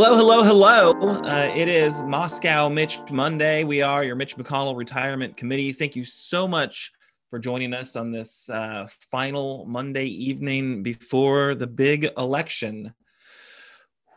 [0.00, 0.92] Hello, hello, hello.
[1.24, 3.64] Uh, it is Moscow Mitch Monday.
[3.64, 5.72] We are your Mitch McConnell Retirement Committee.
[5.72, 6.92] Thank you so much
[7.30, 12.94] for joining us on this uh, final Monday evening before the big election.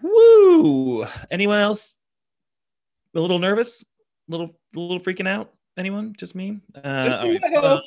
[0.03, 1.07] Woo!
[1.31, 1.97] Anyone else
[3.15, 3.81] a little nervous?
[3.81, 5.51] A little, a little freaking out?
[5.79, 6.13] Anyone?
[6.15, 6.59] Just me?
[6.75, 7.81] Uh, Just me, all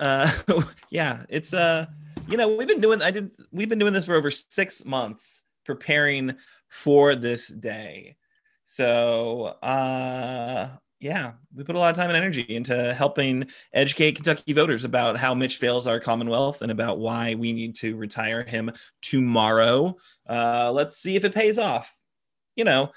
[0.00, 1.84] uh, yeah, it's uh,
[2.26, 3.02] you know, we've been doing.
[3.02, 3.32] I did.
[3.52, 6.36] We've been doing this for over six months, preparing
[6.74, 8.16] for this day.
[8.64, 14.52] So, uh, yeah, we put a lot of time and energy into helping educate Kentucky
[14.52, 18.72] voters about how Mitch fails our Commonwealth and about why we need to retire him
[19.02, 19.96] tomorrow.
[20.28, 21.96] Uh, let's see if it pays off,
[22.56, 22.90] you know,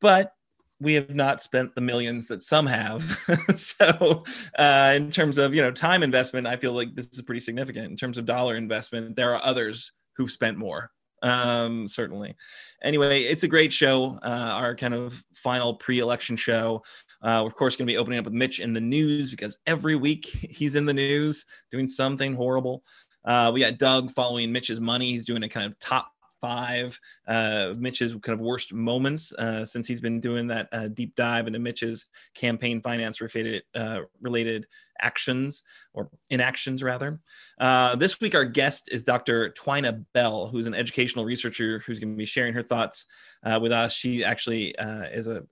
[0.00, 0.32] but
[0.80, 3.02] we have not spent the millions that some have.
[3.56, 4.22] so,
[4.56, 7.90] uh, in terms of you know time investment, I feel like this is pretty significant.
[7.90, 10.92] In terms of dollar investment, there are others who've spent more
[11.24, 12.36] um certainly.
[12.82, 16.82] Anyway it's a great show uh our kind of final pre-election show.
[17.22, 19.56] Uh we're of course going to be opening up with mitch in the news because
[19.66, 22.82] every week he's in the news doing something horrible.
[23.24, 25.12] Uh we got doug following mitch's money.
[25.12, 26.08] He's doing a kind of top
[26.44, 31.16] five uh, Mitch's kind of worst moments uh, since he's been doing that uh, deep
[31.16, 34.66] dive into Mitch's campaign finance related uh, related
[35.00, 35.62] actions
[35.94, 37.18] or inactions rather.
[37.58, 39.48] Uh, this week, our guest is Dr.
[39.52, 43.06] Twina Bell, who's an educational researcher who's going to be sharing her thoughts
[43.42, 43.94] uh, with us.
[43.94, 45.44] She actually is a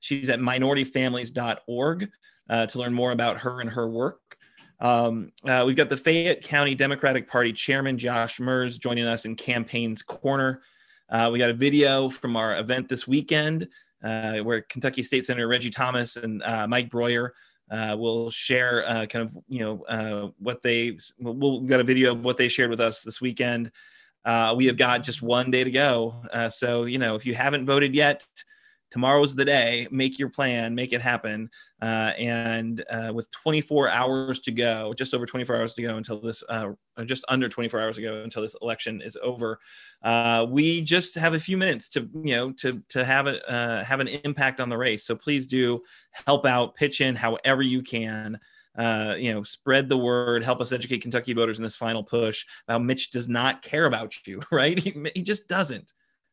[0.00, 2.10] she's at minorityfamilies.org
[2.50, 4.31] to learn more about her and her work.
[4.82, 9.36] Um, uh, we've got the Fayette County Democratic Party Chairman Josh Mers joining us in
[9.36, 10.60] Campaigns Corner.
[11.08, 13.68] Uh, we got a video from our event this weekend
[14.02, 17.30] uh, where Kentucky State Senator Reggie Thomas and uh, Mike Broihier
[17.70, 22.10] uh, will share uh, kind of you know what they we'll, we've got a video
[22.10, 23.70] of what they shared with us this weekend.
[24.56, 27.94] we have got just one day to go, so you know if you haven't voted
[27.94, 28.26] yet,
[28.92, 31.48] tomorrow's the day make your plan make it happen
[31.80, 36.20] uh, and uh, with 24 hours to go just over 24 hours to go until
[36.20, 36.68] this uh,
[37.06, 39.58] just under 24 hours ago until this election is over
[40.02, 43.82] uh, we just have a few minutes to you know to to have it uh,
[43.82, 45.82] have an impact on the race so please do
[46.26, 48.38] help out pitch in however you can
[48.76, 52.46] uh, you know, spread the word, help us educate Kentucky voters in this final push.
[52.66, 54.78] How Mitch does not care about you, right?
[54.78, 55.92] He, he just doesn't.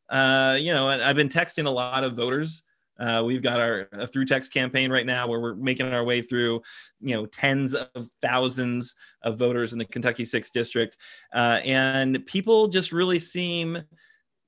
[0.10, 2.64] Uh, you know, I've been texting a lot of voters.
[3.00, 6.62] Uh, we've got our through text campaign right now where we're making our way through,
[7.00, 8.94] you know, tens of thousands
[9.24, 10.98] of voters in the Kentucky Sixth District,
[11.34, 13.82] uh, and people just really seem,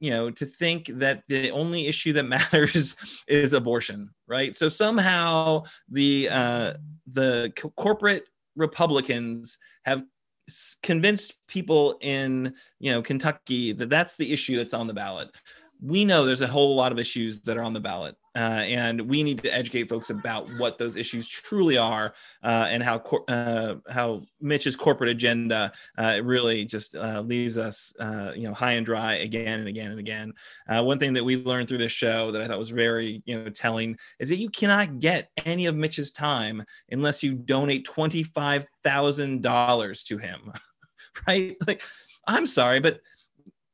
[0.02, 2.98] you know, to think that the only issue that matters
[3.28, 4.54] is abortion, right?
[4.54, 6.74] So somehow the uh,
[7.08, 8.26] the co- corporate
[8.58, 10.04] Republicans have
[10.84, 15.30] convinced people in you know Kentucky that that's the issue that's on the ballot.
[15.82, 19.02] We know there's a whole lot of issues that are on the ballot, uh, and
[19.02, 23.26] we need to educate folks about what those issues truly are uh, and how cor-
[23.28, 28.74] uh, how Mitch's corporate agenda uh, really just uh, leaves us uh, you know high
[28.74, 30.34] and dry again and again and again.
[30.68, 33.50] one thing that we learned through this show that I thought was very you know
[33.50, 38.68] telling is that you cannot get any of Mitch's time unless you donate twenty five
[38.84, 40.54] thousand dollars to him.
[41.28, 41.58] right?
[41.68, 41.82] Like,
[42.28, 43.02] I'm sorry, but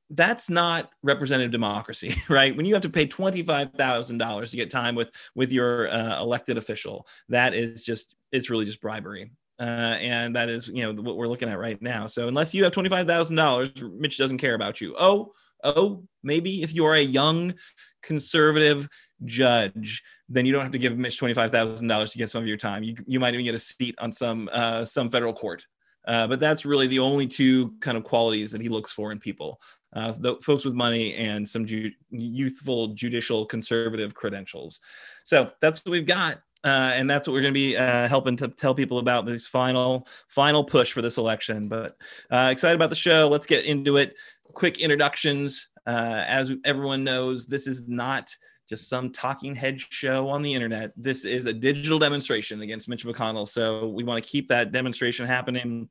[0.10, 2.56] that's not representative democracy, right?
[2.56, 6.20] When you have to pay twenty-five thousand dollars to get time with with your uh,
[6.22, 9.64] elected official, that is just it's really just bribery, uh,
[10.00, 12.08] and that is you know what we're looking at right now.
[12.08, 14.96] So unless you have twenty-five thousand dollars, Mitch doesn't care about you.
[14.98, 15.34] Oh,
[15.64, 17.54] oh, maybe if you are a young
[18.02, 18.88] conservative
[19.26, 22.48] judge, then you don't have to give Mitch twenty-five thousand dollars to get some of
[22.48, 22.84] your time.
[22.84, 25.66] You you might even get a seat on some uh, some federal court
[26.08, 29.20] uh, but that's really the only two kind of qualities that he looks for in
[29.20, 29.60] people
[29.98, 34.80] uh, the folks with money and some ju- youthful judicial conservative credentials.
[35.24, 36.42] So that's what we've got.
[36.64, 39.48] Uh, and that's what we're going to be uh, helping to tell people about this
[39.48, 41.68] final final push for this election.
[41.68, 41.98] But
[42.32, 43.28] uh, excited about the show.
[43.28, 44.16] Let's get into it.
[44.54, 45.68] Quick introductions.
[45.86, 48.36] Uh, as everyone knows, this is not
[48.68, 50.92] just some talking head show on the internet.
[50.98, 53.48] This is a digital demonstration against Mitch McConnell.
[53.48, 55.90] So we want to keep that demonstration happening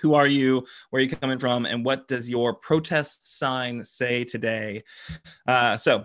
[0.00, 0.66] who are you?
[0.90, 1.66] Where are you coming from?
[1.66, 4.82] And what does your protest sign say today?
[5.46, 6.04] Uh, so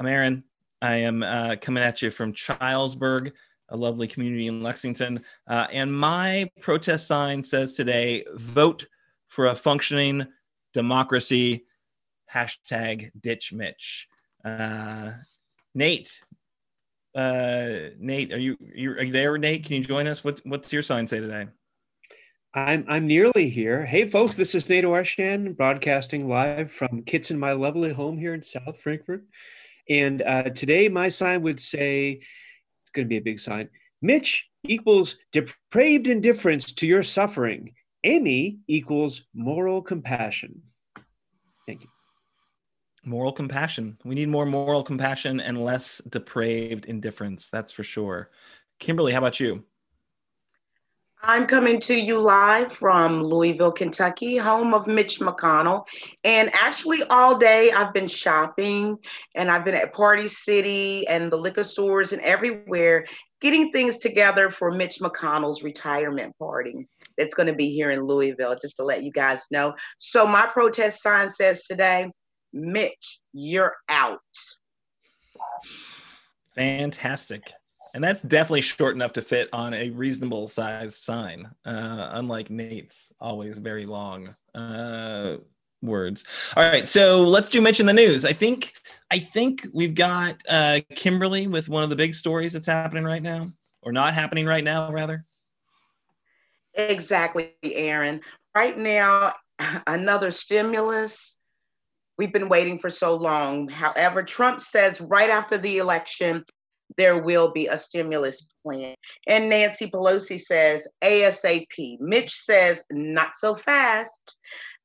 [0.00, 0.44] i'm aaron.
[0.80, 3.32] I am uh, coming at you from chilesburg
[3.68, 5.24] a lovely community in lexington.
[5.46, 8.86] Uh, and my protest sign says today vote
[9.28, 10.26] for a functioning
[10.74, 11.64] democracy.
[12.32, 14.08] Hashtag ditch mitch.
[14.44, 15.12] Uh,
[15.74, 16.22] nate
[17.14, 19.64] uh, nate are you, are you there nate?
[19.64, 20.24] Can you join us?
[20.24, 21.46] What, what's your sign say today
[22.54, 23.86] I'm I'm nearly here.
[23.86, 28.34] Hey folks, this is Nate Orshan broadcasting live from Kits Kitson, my lovely home here
[28.34, 29.24] in South Frankfort.
[29.88, 32.20] And uh, today my sign would say
[32.82, 33.70] it's going to be a big sign.
[34.02, 37.72] Mitch equals depraved indifference to your suffering.
[38.04, 40.60] Amy equals moral compassion.
[41.66, 41.88] Thank you.
[43.02, 43.96] Moral compassion.
[44.04, 47.48] We need more moral compassion and less depraved indifference.
[47.48, 48.30] That's for sure.
[48.78, 49.64] Kimberly, how about you?
[51.24, 55.86] I'm coming to you live from Louisville, Kentucky, home of Mitch McConnell.
[56.24, 58.98] And actually, all day I've been shopping
[59.36, 63.06] and I've been at Party City and the liquor stores and everywhere
[63.40, 68.56] getting things together for Mitch McConnell's retirement party that's going to be here in Louisville,
[68.60, 69.74] just to let you guys know.
[69.98, 72.10] So, my protest sign says today,
[72.52, 74.18] Mitch, you're out.
[76.56, 77.52] Fantastic
[77.94, 83.12] and that's definitely short enough to fit on a reasonable size sign uh, unlike nate's
[83.20, 85.36] always very long uh,
[85.82, 86.24] words.
[86.56, 88.24] All right so let's do mention the news.
[88.24, 88.74] I think
[89.10, 93.22] i think we've got uh, kimberly with one of the big stories that's happening right
[93.22, 93.52] now
[93.82, 95.24] or not happening right now rather.
[96.74, 98.20] Exactly aaron.
[98.54, 99.34] Right now
[99.86, 101.38] another stimulus.
[102.18, 103.68] We've been waiting for so long.
[103.68, 106.44] However trump says right after the election
[106.96, 108.94] there will be a stimulus plan.
[109.26, 111.98] And Nancy Pelosi says ASAP.
[112.00, 114.36] Mitch says not so fast.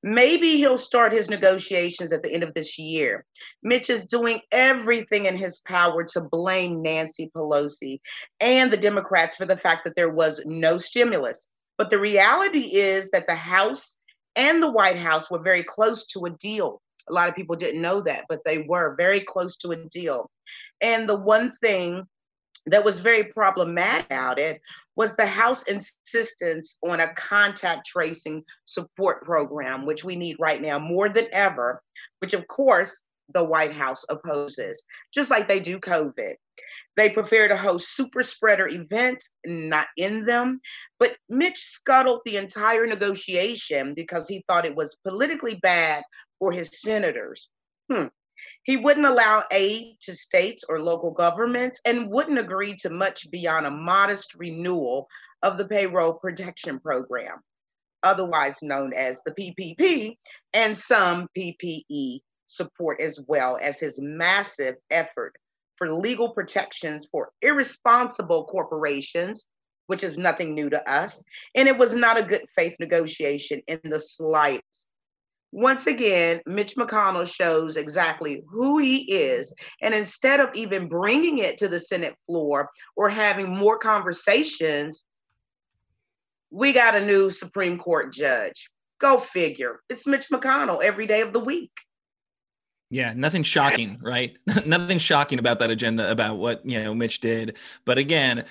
[0.03, 3.25] Maybe he'll start his negotiations at the end of this year.
[3.63, 7.99] Mitch is doing everything in his power to blame Nancy Pelosi
[8.39, 11.47] and the Democrats for the fact that there was no stimulus.
[11.77, 13.97] But the reality is that the House
[14.35, 16.81] and the White House were very close to a deal.
[17.09, 20.29] A lot of people didn't know that, but they were very close to a deal.
[20.81, 22.03] And the one thing
[22.67, 24.61] that was very problematic about it
[24.95, 30.77] was the House insistence on a contact tracing support program, which we need right now
[30.77, 31.81] more than ever,
[32.19, 34.83] which of course the White House opposes,
[35.13, 36.35] just like they do COVID.
[36.95, 40.61] They prefer to host super spreader events, not in them.
[40.99, 46.03] But Mitch scuttled the entire negotiation because he thought it was politically bad
[46.39, 47.49] for his senators.
[47.91, 48.07] Hmm.
[48.63, 53.65] He wouldn't allow aid to states or local governments and wouldn't agree to much beyond
[53.65, 55.07] a modest renewal
[55.41, 57.39] of the Payroll Protection Program,
[58.03, 60.17] otherwise known as the PPP,
[60.53, 65.37] and some PPE support as well as his massive effort
[65.75, 69.45] for legal protections for irresponsible corporations,
[69.85, 71.23] which is nothing new to us.
[71.55, 74.87] And it was not a good faith negotiation in the slightest.
[75.51, 79.53] Once again, Mitch McConnell shows exactly who he is.
[79.81, 85.05] And instead of even bringing it to the Senate floor or having more conversations,
[86.49, 88.69] we got a new Supreme Court judge.
[88.99, 89.79] Go figure.
[89.89, 91.71] It's Mitch McConnell every day of the week.
[92.89, 94.37] Yeah, nothing shocking, right?
[94.65, 97.57] nothing shocking about that agenda about what, you know, Mitch did.
[97.83, 98.45] But again,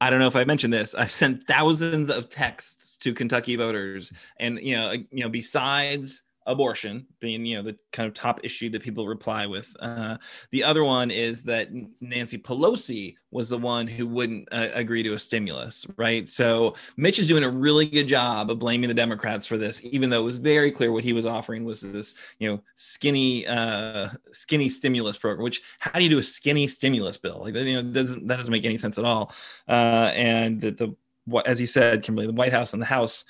[0.00, 0.94] I don't know if I mentioned this.
[0.94, 7.06] I've sent thousands of texts to Kentucky voters and you know, you know, besides abortion
[7.20, 9.74] being you know the kind of top issue that people reply with.
[9.80, 10.16] Uh,
[10.50, 11.68] the other one is that
[12.00, 16.28] nancy pelosi was the one who wouldn't uh, agree to a stimulus right?
[16.28, 20.10] So mitch is doing a really good job of blaming the democrats for this even
[20.10, 24.08] though it was very clear what he was offering was this you know skinny uh
[24.32, 27.40] skinny stimulus program which how do you do a skinny stimulus bill?
[27.42, 29.32] Like you know doesn't that doesn't make any sense at all.
[29.68, 33.24] Uh and the, the what as you said kimberly the white house and the house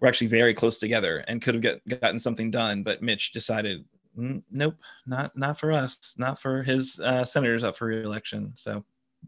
[0.00, 3.84] were actually very close together and could have get, gotten something done, but Mitch decided,
[4.18, 8.52] mm, nope, not not for us, not for his uh, senators up for reelection.
[8.56, 8.84] So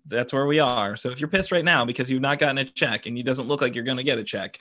[0.06, 0.97] that's where we are.
[0.97, 3.47] So if you're pissed right now because you've not gotten a check and it doesn't
[3.49, 4.59] look like you're going to get a check,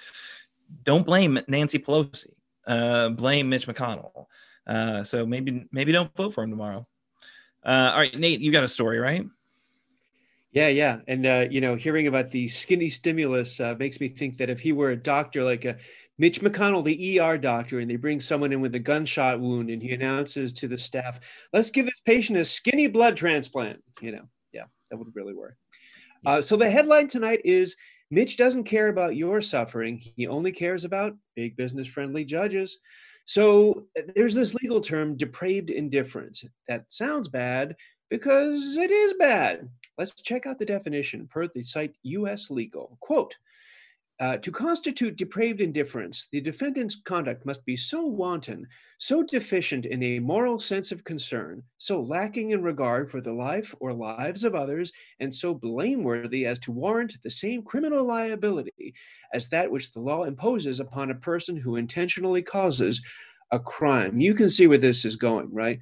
[0.83, 2.33] don't blame Nancy Pelosi.
[2.65, 4.25] Uh, blame Mitch McConnell.
[4.65, 6.87] Uh, so maybe maybe don't vote for him tomorrow.
[7.65, 9.25] Uh, all right, Nate, you got a story, right?
[10.53, 14.37] Yeah, yeah, and uh, you know, hearing about the skinny stimulus uh, makes me think
[14.37, 15.77] that if he were a doctor like a uh,
[16.19, 19.81] Mitch McConnell, the ER doctor, and they bring someone in with a gunshot wound, and
[19.81, 21.19] he announces to the staff,
[21.53, 25.57] "Let's give this patient a skinny blood transplant." You know, yeah, that would really work.
[26.23, 27.75] Uh, so the headline tonight is
[28.11, 32.79] Mitch doesn't care about your suffering; he only cares about big business-friendly judges.
[33.25, 36.45] So there's this legal term, depraved indifference.
[36.67, 37.75] That sounds bad
[38.11, 39.67] because it is bad.
[39.97, 42.97] Let's check out the definition per the site US Legal.
[42.99, 43.35] Quote,
[44.19, 48.65] Uh, to constitute depraved indifference, the defendant's conduct must be so wanton,
[48.99, 53.73] so deficient in a moral sense of concern, so lacking in regard for the life
[53.79, 58.93] or lives of others, and so blameworthy as to warrant the same criminal liability
[59.33, 63.01] as that which the law imposes upon a person who intentionally causes
[63.51, 64.21] a crime.
[64.21, 65.79] You can see where this is going, right?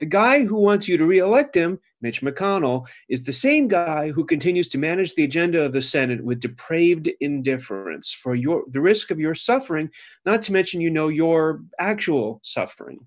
[0.00, 4.24] The guy who wants you to reelect him, Mitch McConnell, is the same guy who
[4.24, 9.10] continues to manage the agenda of the Senate with depraved indifference for your the risk
[9.10, 9.90] of your suffering,
[10.24, 13.00] not to mention you know your actual suffering.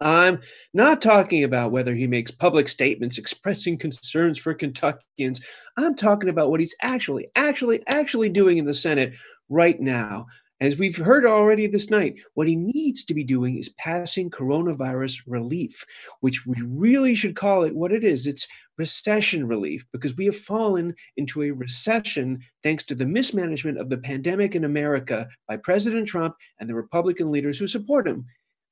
[0.00, 0.40] I'm
[0.74, 5.40] not talking about whether he makes public statements expressing concerns for Kentuckians.
[5.76, 9.14] I'm talking about what he's actually, actually, actually doing in the Senate
[9.48, 10.26] right now.
[10.60, 15.22] As we've heard already this night, what he needs to be doing is passing coronavirus
[15.28, 15.84] relief,
[16.20, 18.26] which we really should call it what it is.
[18.26, 23.88] It's recession relief because we have fallen into a recession thanks to the mismanagement of
[23.88, 28.26] the pandemic in America by President Trump and the Republican leaders who support him,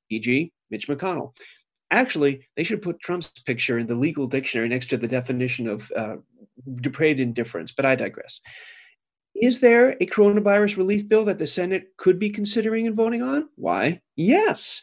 [0.09, 1.33] e.g., Mitch McConnell.
[1.89, 5.89] Actually, they should put Trump's picture in the legal dictionary next to the definition of
[5.95, 6.17] uh,
[6.81, 8.41] depraved indifference, but I digress.
[9.39, 13.49] Is there a coronavirus relief bill that the Senate could be considering and voting on?
[13.55, 14.81] Why, yes.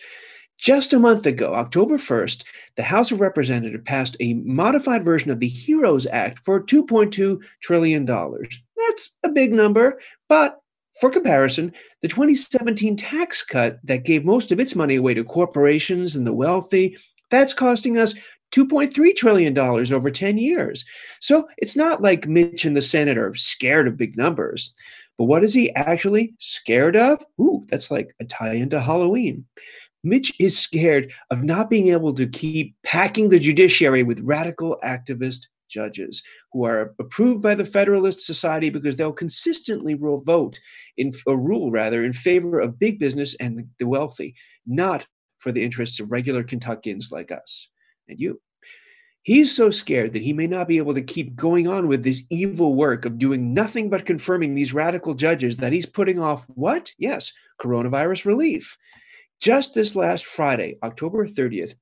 [0.59, 2.45] Just a month ago, October 1st,
[2.77, 8.07] the House of Representatives passed a modified version of the HEROES Act for $2.2 trillion.
[8.07, 10.61] That's a big number, but
[11.01, 16.15] for comparison, the 2017 tax cut that gave most of its money away to corporations
[16.15, 16.97] and the wealthy,
[17.31, 18.15] that's costing us
[18.55, 20.85] $2.3 trillion over 10 years.
[21.21, 24.75] So it's not like Mitch and the Senate are scared of big numbers.
[25.19, 27.25] But what is he actually scared of?
[27.41, 29.45] Ooh, that's like a tie into Halloween.
[30.03, 35.47] Mitch is scared of not being able to keep packing the judiciary with radical activist
[35.69, 40.61] judges who are approved by the Federalist Society because they'll consistently vote
[40.97, 44.35] in a rule rather in favor of big business and the wealthy,
[44.67, 45.07] not
[45.39, 47.69] for the interests of regular Kentuckians like us
[48.09, 48.41] and you.
[49.25, 52.25] He's so scared that he may not be able to keep going on with this
[52.28, 56.93] evil work of doing nothing but confirming these radical judges that he's putting off what?
[56.99, 58.76] Yes, coronavirus relief.
[59.40, 61.75] Just this last Friday, October 30th,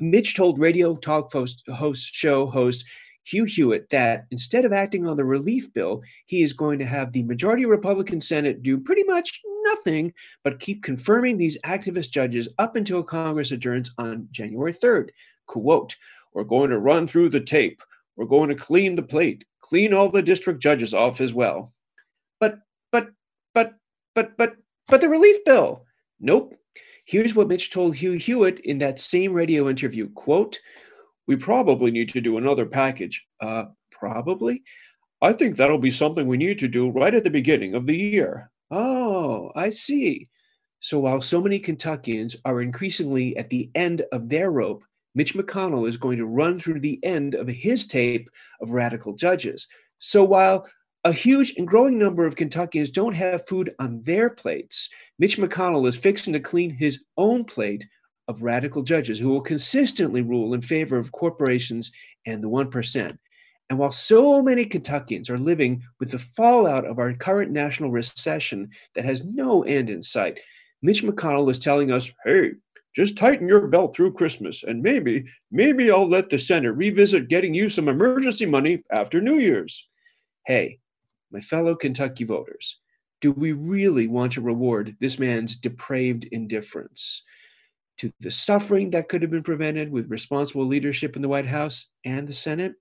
[0.00, 2.84] Mitch told radio talk host, host show host
[3.22, 7.12] Hugh Hewitt that instead of acting on the relief bill, he is going to have
[7.12, 10.12] the majority Republican Senate do pretty much nothing
[10.42, 15.10] but keep confirming these activist judges up until Congress adjourns on January 3rd.
[15.46, 15.94] Quote,
[16.34, 17.82] we're going to run through the tape.
[18.16, 21.72] We're going to clean the plate, clean all the district judges off as well.
[22.40, 22.58] But,
[22.90, 23.10] but,
[23.54, 23.74] but,
[24.14, 24.56] but, but,
[24.88, 25.86] but the relief bill.
[26.20, 26.54] Nope.
[27.04, 30.08] Here's what Mitch told Hugh Hewitt in that same radio interview.
[30.10, 30.60] Quote,
[31.26, 33.26] we probably need to do another package.
[33.40, 34.62] Uh, probably?
[35.20, 37.96] I think that'll be something we need to do right at the beginning of the
[37.96, 38.50] year.
[38.70, 40.28] Oh, I see.
[40.80, 44.82] So while so many Kentuckians are increasingly at the end of their rope,
[45.14, 48.28] Mitch McConnell is going to run through the end of his tape
[48.60, 49.68] of radical judges.
[49.98, 50.66] So while
[51.04, 54.88] a huge and growing number of Kentuckians don't have food on their plates,
[55.18, 57.86] Mitch McConnell is fixing to clean his own plate
[58.28, 61.90] of radical judges who will consistently rule in favor of corporations
[62.24, 63.18] and the 1%.
[63.68, 68.70] And while so many Kentuckians are living with the fallout of our current national recession
[68.94, 70.40] that has no end in sight,
[70.82, 72.52] Mitch McConnell is telling us, hey,
[72.94, 77.54] just tighten your belt through Christmas, and maybe, maybe I'll let the Senate revisit getting
[77.54, 79.88] you some emergency money after New Year's.
[80.46, 80.78] Hey,
[81.30, 82.78] my fellow Kentucky voters,
[83.20, 87.22] do we really want to reward this man's depraved indifference
[87.98, 91.86] to the suffering that could have been prevented with responsible leadership in the White House
[92.04, 92.74] and the Senate?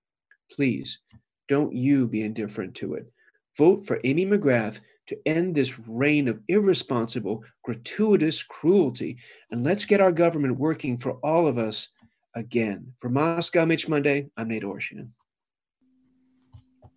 [0.52, 1.00] Please,
[1.48, 3.12] don't you be indifferent to it.
[3.58, 4.80] Vote for Amy McGrath
[5.12, 9.18] to end this reign of irresponsible, gratuitous cruelty.
[9.52, 11.90] And let's get our government working for all of us
[12.34, 12.94] again.
[13.02, 15.10] For Moscow Mitch Monday, I'm Nate Orshan.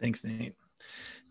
[0.00, 0.54] Thanks, Nate.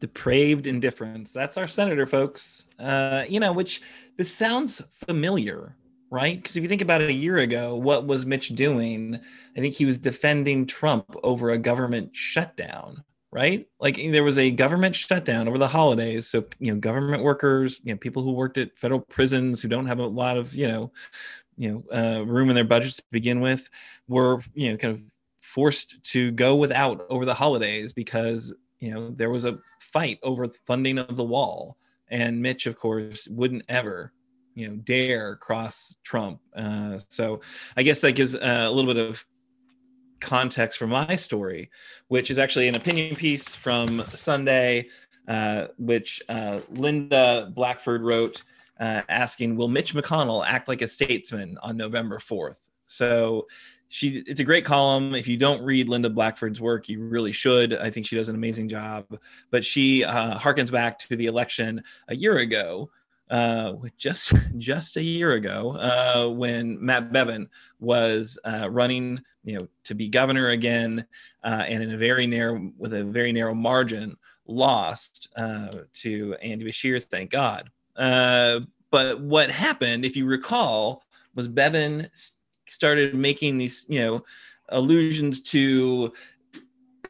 [0.01, 1.31] Depraved indifference.
[1.31, 2.63] That's our senator, folks.
[2.77, 3.81] Uh, you know, which
[4.17, 5.77] this sounds familiar,
[6.11, 6.35] right?
[6.35, 9.19] Because if you think about it a year ago, what was Mitch doing?
[9.55, 13.67] I think he was defending Trump over a government shutdown right?
[13.79, 17.91] Like there was a government shutdown over the holidays, so you know, government workers, you
[17.91, 20.91] know, people who worked at federal prisons who don't have a lot of you know,
[21.57, 23.69] you know, uh, room in their budgets to begin with,
[24.07, 25.01] were you know kind of
[25.41, 30.47] forced to go without over the holidays because you know there was a fight over
[30.67, 31.77] funding of the wall,
[32.09, 34.13] and Mitch, of course, wouldn't ever
[34.53, 36.39] you know dare cross Trump.
[36.55, 37.41] Uh, so
[37.75, 39.25] I guess that gives uh, a little bit of
[40.23, 41.69] context for my story,
[42.07, 44.87] which is actually an opinion piece from Sunday
[45.27, 48.43] uh, which uh, Linda Blackford wrote
[48.79, 52.69] uh, asking, Will Mitch McConnell act like a statesman on November 4th?
[52.87, 53.47] So
[53.87, 55.15] she it's a great column.
[55.15, 57.73] If you don't read Linda Blackford's work, you really should.
[57.73, 59.05] I think she does an amazing job.
[59.51, 62.89] But she uh, harkens back to the election a year ago
[63.29, 67.47] uh, just just a year ago uh, when Matt Bevin
[67.79, 71.05] was uh, running, you know, to be governor again,
[71.43, 76.65] uh, and in a very narrow with a very narrow margin, lost uh, to Andy
[76.65, 77.03] Beshear.
[77.03, 77.69] Thank God.
[77.95, 78.61] Uh,
[78.91, 81.03] but what happened, if you recall,
[81.35, 82.09] was Bevin
[82.67, 84.23] started making these, you know,
[84.69, 86.13] allusions to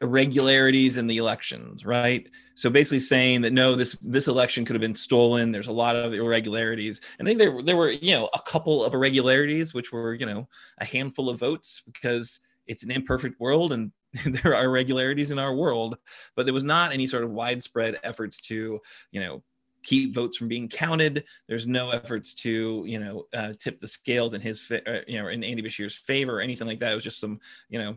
[0.00, 2.28] irregularities in the elections, right?
[2.54, 5.50] So basically saying that no, this this election could have been stolen.
[5.50, 8.84] There's a lot of irregularities, and I think there there were you know a couple
[8.84, 13.72] of irregularities, which were you know a handful of votes because it's an imperfect world
[13.72, 13.92] and
[14.26, 15.98] there are irregularities in our world,
[16.36, 18.80] but there was not any sort of widespread efforts to
[19.10, 19.42] you know
[19.84, 21.24] keep votes from being counted.
[21.46, 25.22] There's no efforts to, you know, uh, tip the scales in his, fa- uh, you
[25.22, 26.92] know, in Andy Beshear's favor or anything like that.
[26.92, 27.96] It was just some, you know,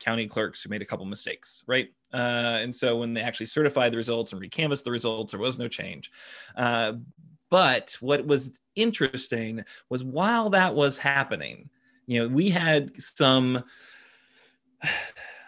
[0.00, 1.88] county clerks who made a couple mistakes, right?
[2.12, 5.58] Uh, and so when they actually certified the results and recanvassed the results, there was
[5.58, 6.10] no change.
[6.56, 6.94] Uh,
[7.50, 11.68] but what was interesting was while that was happening,
[12.06, 13.64] you know, we had some.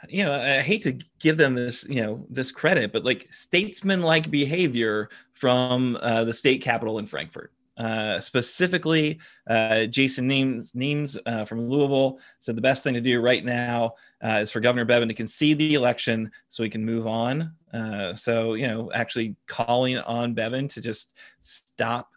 [0.09, 4.31] You know, I hate to give them this, you know, this credit, but like statesman-like
[4.31, 7.53] behavior from uh, the state capitol in Frankfort.
[7.79, 13.21] Uh, specifically, uh, Jason Neems, Nemes uh, from Louisville said the best thing to do
[13.21, 17.07] right now uh, is for Governor Bevin to concede the election so we can move
[17.07, 17.53] on.
[17.73, 22.11] Uh, so, you know, actually calling on Bevin to just stop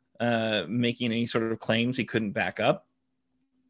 [0.68, 2.88] making any sort of claims he couldn't back up.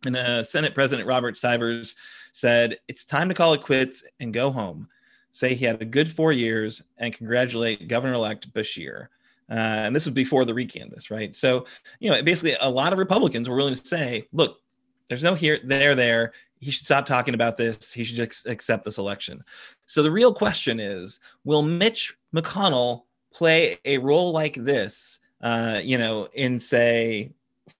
[0.05, 1.95] And Senate President Robert Stivers
[2.31, 4.87] said, It's time to call it quits and go home.
[5.33, 9.07] Say he had a good four years and congratulate Governor elect Beshear.
[9.51, 11.35] Uh, and this was before the recanvass, right?
[11.35, 11.65] So,
[11.99, 14.61] you know, basically a lot of Republicans were willing to say, look,
[15.09, 16.31] there's no here, there, there.
[16.61, 17.91] He should stop talking about this.
[17.91, 19.43] He should just accept this election.
[19.87, 25.97] So the real question is, will Mitch McConnell play a role like this, uh, you
[25.97, 27.31] know, in say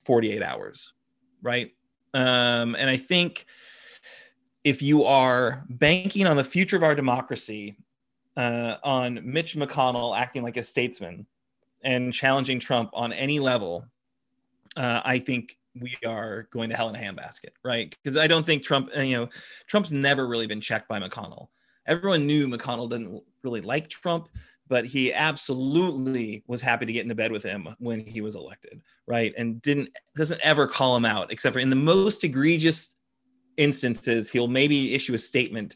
[0.04, 0.92] 48 hours,
[1.42, 1.74] right?
[2.14, 3.46] Um, and I think
[4.66, 7.78] if you are banking on the future of our democracy
[8.36, 11.26] uh, on Mitch McConnell acting like a statesman,
[11.84, 13.86] and challenging Trump on any level,
[14.78, 17.96] uh, I think we are going to hell in a handbasket, right?
[18.04, 19.30] Because I don't think Trump, you know,
[19.68, 21.48] Trump's never really been checked by McConnell.
[21.88, 24.28] Everyone knew McConnell didn't really like Trump,
[24.68, 28.82] but he absolutely was happy to get into bed with him when he was elected,
[29.08, 29.34] right?
[29.38, 32.96] And didn't doesn't ever call him out, except for in the most egregious
[33.58, 35.76] instances, he'll maybe issue a statement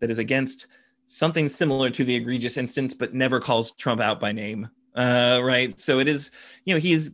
[0.00, 0.66] that is against
[1.08, 5.78] something similar to the egregious instance, but never calls Trump out by name uh, right?
[5.78, 6.30] So it is,
[6.64, 7.12] you know, he's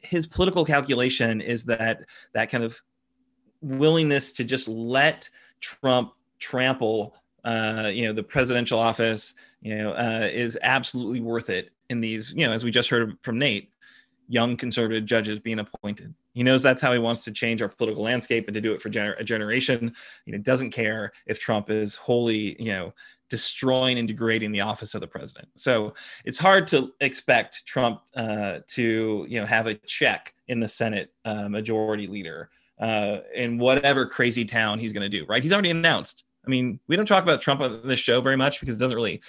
[0.00, 2.00] his political calculation is that
[2.34, 2.80] that kind of
[3.60, 5.28] willingness to just let
[5.60, 11.70] Trump trample, uh, you know, the presidential office, you know, uh, is absolutely worth it
[11.90, 13.70] in these, you know, as we just heard from Nate,
[14.28, 16.14] young conservative judges being appointed.
[16.34, 18.80] He knows that's how he wants to change our political landscape and to do it
[18.80, 19.92] for gener- a generation.
[20.26, 22.94] You know, doesn't care if Trump is wholly, you know,
[23.28, 25.48] destroying and degrading the office of the president.
[25.56, 30.68] So it's hard to expect Trump uh, to you know have a check in the
[30.68, 35.26] Senate uh, majority leader uh, in whatever crazy town he's going to do.
[35.26, 35.42] Right?
[35.42, 36.24] He's already announced.
[36.46, 38.96] I mean, we don't talk about Trump on this show very much because it doesn't
[38.96, 39.20] really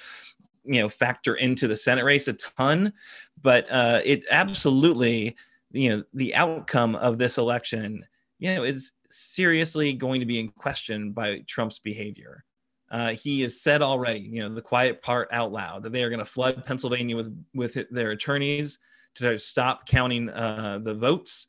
[0.65, 2.93] you know factor into the Senate race a ton,
[3.41, 5.35] but uh, it absolutely
[5.71, 8.05] you know the outcome of this election
[8.39, 12.45] you know is seriously going to be in question by Trump's behavior.
[12.91, 16.09] Uh, he has said already, you know, the quiet part out loud that they are
[16.09, 18.79] going to flood Pennsylvania with with their attorneys
[19.15, 21.47] to stop counting uh, the votes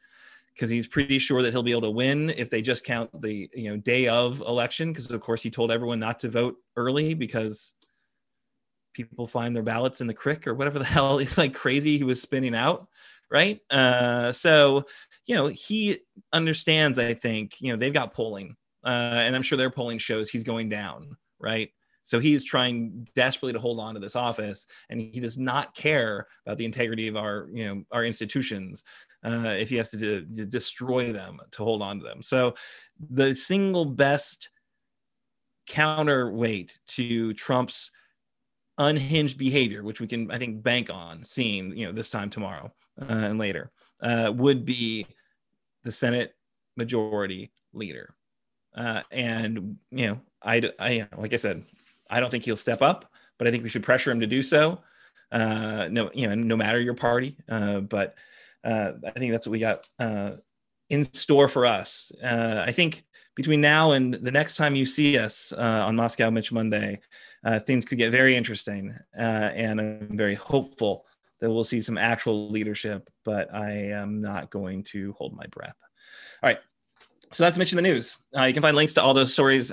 [0.55, 3.49] because he's pretty sure that he'll be able to win if they just count the
[3.55, 4.93] you know day of election.
[4.93, 7.75] Because of course he told everyone not to vote early because
[8.93, 12.21] people find their ballots in the crick or whatever the hell like crazy he was
[12.21, 12.87] spinning out,
[13.31, 13.61] right?
[13.71, 14.85] Uh, so
[15.25, 16.01] you know he
[16.35, 16.99] understands.
[16.99, 20.45] I think you know they've got polling, uh, and I'm sure their polling shows he's
[20.45, 21.71] going down right?
[22.05, 26.27] So he's trying desperately to hold on to this office, and he does not care
[26.45, 28.83] about the integrity of our, you know, our institutions.
[29.25, 32.55] Uh, if he has to, to destroy them to hold on to them, so
[33.11, 34.49] the single best
[35.67, 37.91] counterweight to Trump's
[38.79, 42.73] unhinged behavior, which we can, I think, bank on seeing, you know, this time tomorrow
[43.01, 43.71] uh, and later,
[44.03, 45.07] uh, would be
[45.85, 46.35] the Senate
[46.77, 48.15] majority leader.
[48.75, 51.65] Uh, and you know, I, I, like I said,
[52.09, 54.43] I don't think he'll step up, but I think we should pressure him to do
[54.43, 54.81] so.
[55.33, 57.37] uh, no, you know, no matter your party.
[57.49, 58.15] Uh, but
[58.65, 60.33] uh, I think that's what we got uh,
[60.89, 62.13] in store for us.
[62.23, 63.05] Uh, I think
[63.37, 67.01] between now and the next time you see us uh, on Moscow Mitch Monday,
[67.65, 71.07] things could get very interesting, and I'm very hopeful
[71.41, 73.09] that we'll see some actual leadership.
[73.25, 75.77] But I am not going to hold my breath.
[76.43, 76.59] All right.
[77.33, 78.17] So that's mention the news.
[78.35, 79.71] You can find links to all those stories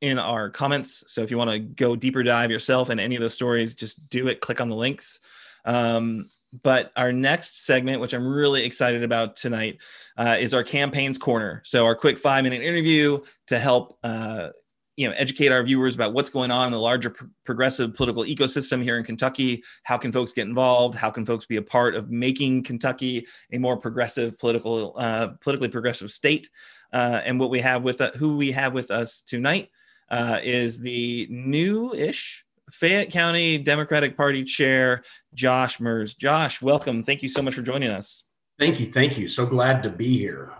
[0.00, 1.04] in our comments.
[1.06, 4.08] So if you want to go deeper dive yourself in any of those stories, just
[4.08, 4.40] do it.
[4.40, 5.20] Click on the links.
[5.64, 6.24] Um,
[6.62, 9.78] but our next segment, which I'm really excited about tonight,
[10.16, 11.62] uh, is our campaigns corner.
[11.64, 14.48] So our quick five minute interview to help uh,
[14.96, 18.24] you know educate our viewers about what's going on in the larger pro- progressive political
[18.24, 19.62] ecosystem here in Kentucky.
[19.84, 20.96] How can folks get involved?
[20.96, 25.68] How can folks be a part of making Kentucky a more progressive political, uh, politically
[25.68, 26.50] progressive state?
[26.92, 29.70] Uh, and what we have with uh, who we have with us tonight
[30.10, 35.02] uh, is the new-ish Fayette County Democratic Party Chair
[35.34, 36.14] Josh Mers.
[36.14, 37.02] Josh, welcome.
[37.02, 38.24] Thank you so much for joining us.
[38.58, 38.86] Thank you.
[38.86, 39.26] Thank you.
[39.26, 40.52] So glad to be here.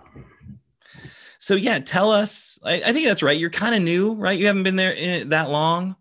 [1.39, 2.59] So yeah, tell us.
[2.63, 3.39] I, I think that's right.
[3.39, 4.39] You're kind of new, right?
[4.39, 5.97] You haven't been there in, that long.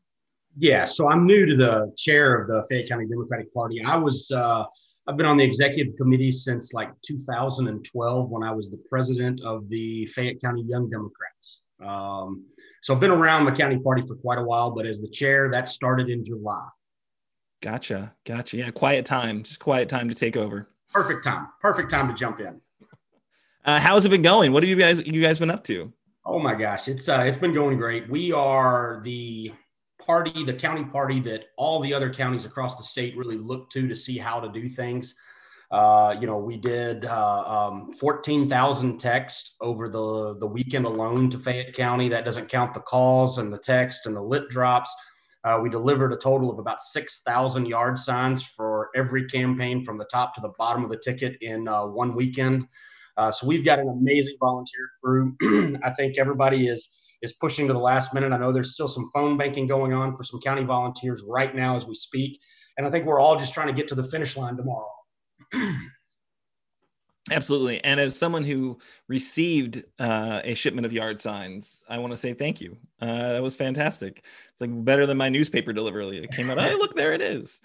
[0.58, 0.86] Yeah.
[0.86, 3.82] So I'm new to the chair of the Fayette County Democratic Party.
[3.84, 4.64] I was uh,
[5.08, 9.68] I've been on the executive committee since like 2012 when I was the president of
[9.70, 11.64] the Fayette County Young Democrats.
[11.86, 12.46] Um,
[12.82, 15.50] so I've been around the county party for quite a while, but as the chair,
[15.52, 16.68] that started in July.
[17.62, 18.14] Gotcha.
[18.26, 18.58] Gotcha.
[18.58, 18.72] Yeah.
[18.72, 19.44] Quiet time.
[19.44, 20.70] Just quiet time to take over.
[20.94, 21.48] Perfect time.
[21.62, 22.62] Perfect time to jump in.
[23.66, 24.52] Uh, how's it been going?
[24.52, 25.94] What have you guys you guys been up to?
[26.26, 28.10] Oh my gosh, it's uh, it's been going great.
[28.10, 29.52] We are the
[30.00, 33.88] party, the county party that all the other counties across the state really look to
[33.88, 35.16] to see how to do things.
[35.72, 41.38] Uh, you know, we did uh, um, 14,000 texts over the, the weekend alone to
[41.38, 42.10] Fayette County.
[42.10, 44.94] That doesn't count the calls and the text and the lit drops.
[45.44, 50.06] Uh, we delivered a total of about 6,000 yard signs for every campaign from the
[50.06, 52.68] top to the bottom of the ticket in uh, one weekend.
[53.16, 55.36] Uh, so we've got an amazing volunteer crew.
[55.84, 56.90] I think everybody is
[57.22, 58.32] is pushing to the last minute.
[58.32, 61.76] I know there's still some phone banking going on for some county volunteers right now
[61.76, 62.40] as we speak.
[62.78, 64.88] And I think we're all just trying to get to the finish line tomorrow.
[67.32, 67.84] Absolutely.
[67.84, 72.34] And as someone who received uh, a shipment of yard signs, I want to say
[72.34, 72.78] thank you.
[73.02, 74.24] Uh, that was fantastic.
[74.52, 76.24] It's like better than my newspaper delivery.
[76.24, 77.62] It came out, oh, look, there it is.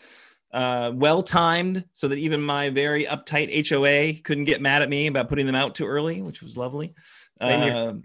[0.53, 5.09] Uh, well timed so that even my very uptight HOA couldn't get mad at me
[5.09, 6.95] about putting them out too early, which was lovely.
[7.41, 8.03] Um,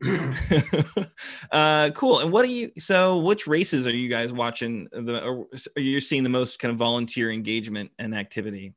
[1.50, 2.20] uh, cool.
[2.20, 2.70] And what are you?
[2.78, 4.88] So, which races are you guys watching?
[4.92, 8.74] The or are you seeing the most kind of volunteer engagement and activity?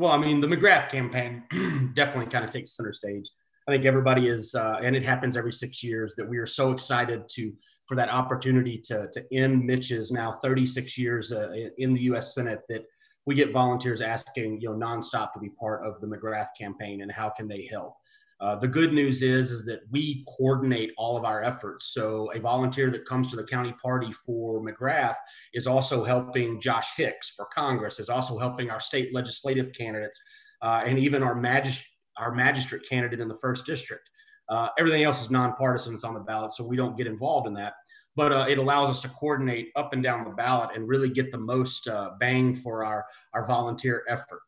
[0.00, 1.42] Well, I mean, the McGrath campaign
[1.94, 3.30] definitely kind of takes center stage.
[3.68, 6.72] I think everybody is, uh, and it happens every six years that we are so
[6.72, 7.52] excited to
[7.86, 12.34] for that opportunity to to end Mitch's now 36 years uh, in the U.S.
[12.34, 12.86] Senate that
[13.26, 17.12] we get volunteers asking, you know, nonstop to be part of the McGrath campaign and
[17.12, 17.92] how can they help.
[18.40, 21.92] Uh, the good news is is that we coordinate all of our efforts.
[21.92, 25.16] So a volunteer that comes to the county party for McGrath
[25.52, 30.18] is also helping Josh Hicks for Congress, is also helping our state legislative candidates,
[30.62, 31.86] uh, and even our magist-
[32.18, 34.08] our magistrate candidate in the first district.
[34.48, 37.54] Uh, everything else is nonpartisan; it's on the ballot, so we don't get involved in
[37.54, 37.74] that.
[38.16, 41.30] But uh, it allows us to coordinate up and down the ballot and really get
[41.30, 44.40] the most uh, bang for our our volunteer effort.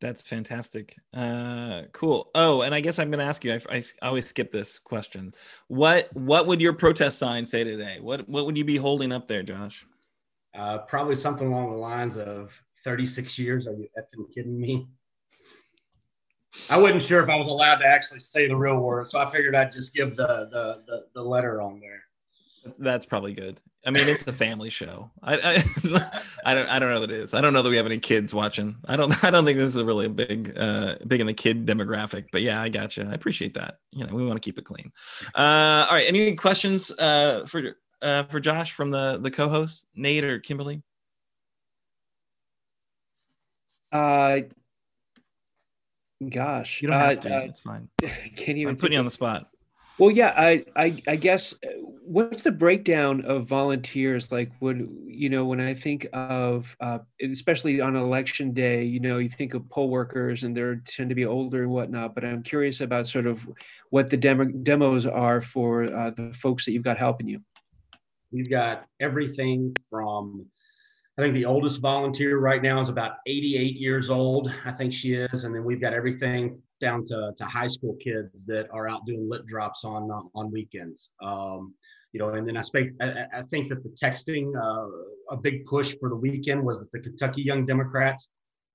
[0.00, 0.96] That's fantastic.
[1.12, 2.30] Uh, cool.
[2.34, 3.54] Oh, and I guess I'm going to ask you.
[3.54, 5.34] I, I, always skip this question.
[5.66, 7.98] What What would your protest sign say today?
[8.00, 9.84] What What would you be holding up there, Josh?
[10.56, 13.66] Uh, probably something along the lines of 36 years.
[13.66, 14.88] Are you effing kidding me?
[16.70, 19.30] I wasn't sure if I was allowed to actually say the real word, so I
[19.30, 22.02] figured I'd just give the the the, the letter on there.
[22.78, 23.60] That's probably good.
[23.86, 25.10] I mean, it's a family show.
[25.22, 26.10] I, I,
[26.44, 27.32] I, don't I don't know that it is.
[27.32, 28.76] I don't know that we have any kids watching.
[28.84, 31.66] I don't I don't think this is really a big uh big in the kid
[31.66, 32.26] demographic.
[32.32, 33.04] But yeah, I got you.
[33.04, 33.78] I appreciate that.
[33.92, 34.92] You know, we want to keep it clean.
[35.34, 36.06] Uh, all right.
[36.06, 40.82] Any questions uh for uh for Josh from the the co-host Nate or Kimberly?
[43.90, 44.40] Uh,
[46.28, 47.34] gosh, you don't have to.
[47.34, 47.88] Uh, it's fine.
[48.36, 48.68] Can you?
[48.68, 49.48] I'm putting you on the spot.
[49.98, 54.30] Well, yeah, I, I, I guess uh, what's the breakdown of volunteers?
[54.30, 59.18] Like, would you know when I think of, uh, especially on election day, you know,
[59.18, 62.14] you think of poll workers and they tend to be older and whatnot.
[62.14, 63.48] But I'm curious about sort of
[63.90, 67.40] what the demo, demos are for uh, the folks that you've got helping you.
[68.30, 70.46] We've got everything from
[71.18, 74.54] I think the oldest volunteer right now is about 88 years old.
[74.64, 75.42] I think she is.
[75.42, 79.28] And then we've got everything down to, to high school kids that are out doing
[79.28, 81.10] lit drops on on weekends.
[81.22, 81.74] Um,
[82.12, 84.88] you know, and then I, speak, I, I think that the texting, uh,
[85.30, 88.28] a big push for the weekend was that the Kentucky Young Democrats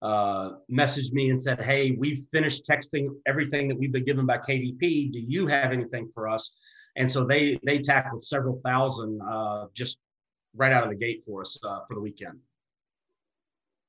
[0.04, 4.38] uh, messaged me and said, "Hey, we've finished texting everything that we've been given by
[4.38, 5.12] KDP.
[5.12, 6.58] Do you have anything for us?"
[6.96, 9.98] And so they they tackled several thousand uh, just
[10.56, 12.38] right out of the gate for us uh, for the weekend.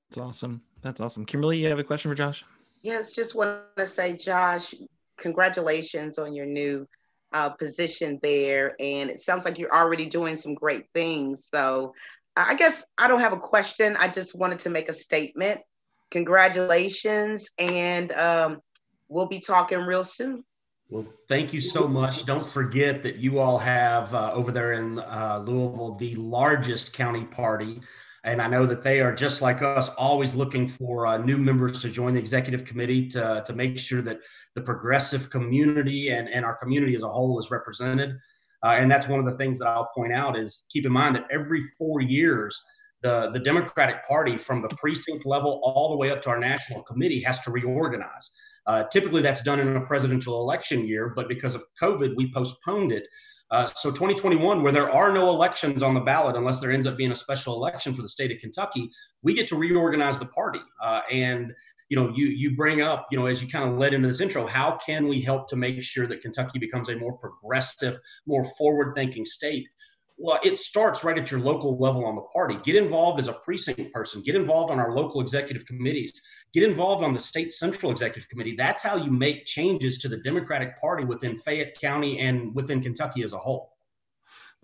[0.09, 0.63] That's awesome.
[0.83, 1.27] That's awesome.
[1.27, 2.45] Kimberly, you have a question for Josh?
[2.85, 4.75] Yes, just want to say, Josh,
[5.17, 6.87] congratulations on your new
[7.33, 8.77] uh, position there.
[8.79, 11.49] And it sounds like you're already doing some great things.
[11.51, 11.95] So
[12.37, 13.97] I guess I don't have a question.
[13.97, 15.63] I just wanted to make a statement.
[16.11, 17.49] Congratulations.
[17.59, 18.61] And um,
[19.09, 20.45] we'll be talking real soon.
[20.91, 22.27] Well, thank you so much.
[22.27, 27.25] Don't forget that you all have uh, over there in uh, Louisville the largest county
[27.25, 27.81] party.
[28.25, 31.79] And I know that they are just like us, always looking for uh, new members
[31.81, 34.21] to join the executive committee to, to make sure that
[34.55, 38.19] the progressive community and, and our community as a whole is represented.
[38.65, 41.15] Uh, and that's one of the things that I'll point out is keep in mind
[41.17, 42.59] that every four years,
[43.03, 46.83] the, the Democratic Party from the precinct level all the way up to our national
[46.83, 48.31] committee has to reorganize.
[48.67, 52.93] Uh, typically, that's done in a presidential election year, but because of COVID, we postponed
[52.93, 53.07] it.
[53.51, 56.97] Uh, so 2021, where there are no elections on the ballot, unless there ends up
[56.97, 58.91] being a special election for the state of Kentucky,
[59.23, 60.61] we get to reorganize the party.
[60.83, 61.55] Uh, and
[61.91, 64.21] you know, you you bring up, you know, as you kind of led into this
[64.21, 68.45] intro, how can we help to make sure that Kentucky becomes a more progressive, more
[68.57, 69.69] forward-thinking state?
[70.17, 72.57] Well, it starts right at your local level on the party.
[72.63, 74.23] Get involved as a precinct person.
[74.23, 76.23] Get involved on our local executive committees.
[76.53, 78.55] Get involved on the state central executive committee.
[78.57, 83.25] That's how you make changes to the Democratic Party within Fayette County and within Kentucky
[83.25, 83.73] as a whole.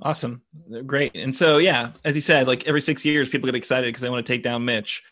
[0.03, 0.43] Awesome.
[0.87, 1.15] Great.
[1.17, 4.09] And so, yeah, as you said, like every six years, people get excited because they
[4.09, 5.03] want to take down Mitch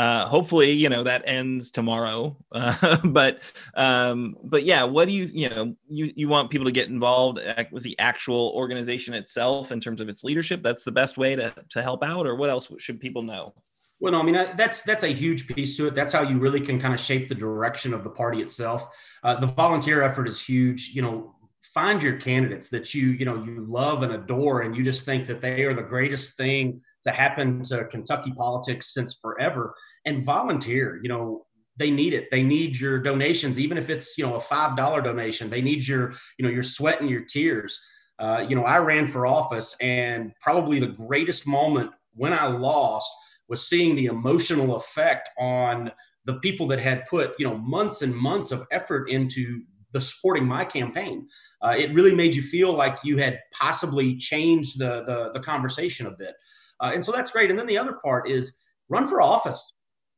[0.00, 2.36] uh, hopefully, you know that ends tomorrow.
[2.52, 3.40] Uh, but
[3.74, 7.38] um, but yeah, what do you you know you you want people to get involved
[7.70, 10.62] with the actual organization itself in terms of its leadership?
[10.62, 13.54] That's the best way to to help out, or what else should people know?
[14.00, 15.94] Well, no, I mean that's that's a huge piece to it.
[15.94, 18.88] That's how you really can kind of shape the direction of the party itself.
[19.22, 20.90] Uh, the volunteer effort is huge.
[20.94, 24.82] You know, find your candidates that you you know you love and adore, and you
[24.82, 29.74] just think that they are the greatest thing to happen to Kentucky politics since forever
[30.04, 31.00] and volunteer.
[31.02, 32.28] You know, they need it.
[32.30, 35.50] They need your donations, even if it's you know a five dollar donation.
[35.50, 37.78] They need your you know your sweat and your tears.
[38.18, 43.10] Uh, you know, I ran for office, and probably the greatest moment when I lost
[43.48, 45.90] was seeing the emotional effect on
[46.26, 50.46] the people that had put you know months and months of effort into the supporting
[50.46, 51.26] my campaign.
[51.62, 56.06] Uh, it really made you feel like you had possibly changed the, the, the conversation
[56.06, 56.34] a bit.
[56.80, 57.50] Uh, and so that's great.
[57.50, 58.52] And then the other part is
[58.88, 59.72] run for office.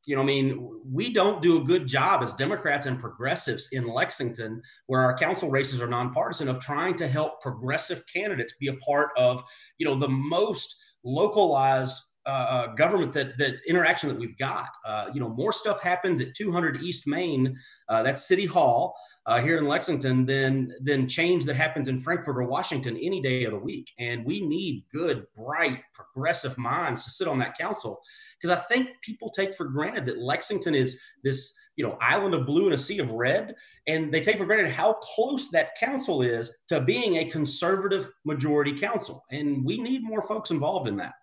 [0.05, 3.87] You know, I mean, we don't do a good job as Democrats and progressives in
[3.87, 8.75] Lexington, where our council races are nonpartisan, of trying to help progressive candidates be a
[8.75, 9.41] part of,
[9.77, 14.69] you know, the most localized uh, uh, government that that interaction that we've got.
[14.85, 17.55] Uh, you know, more stuff happens at 200 East Main,
[17.89, 18.95] uh, that's City Hall
[19.25, 23.45] uh, here in Lexington, than than change that happens in Frankfort or Washington any day
[23.45, 23.91] of the week.
[23.99, 28.01] And we need good, bright, progressive minds to sit on that council.
[28.41, 32.45] Because I think people take for granted that Lexington is this you know island of
[32.45, 33.55] blue and a sea of red.
[33.87, 38.77] And they take for granted how close that council is to being a conservative majority
[38.77, 39.23] council.
[39.31, 41.13] And we need more folks involved in that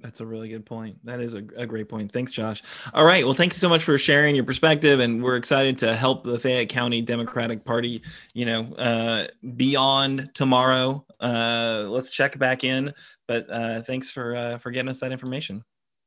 [0.00, 1.04] that's a really good point.
[1.04, 2.12] That is a, a, great point.
[2.12, 2.62] Thanks, Josh.
[2.94, 3.24] All right.
[3.24, 6.38] Well, thank you so much for sharing your perspective, and we're excited to help the
[6.38, 8.02] Fayette County Democratic Party.
[8.32, 11.04] You know, uh, beyond tomorrow.
[11.20, 12.94] Uh, let's check back in.
[13.26, 15.64] But uh, thanks for uh, for getting us that information.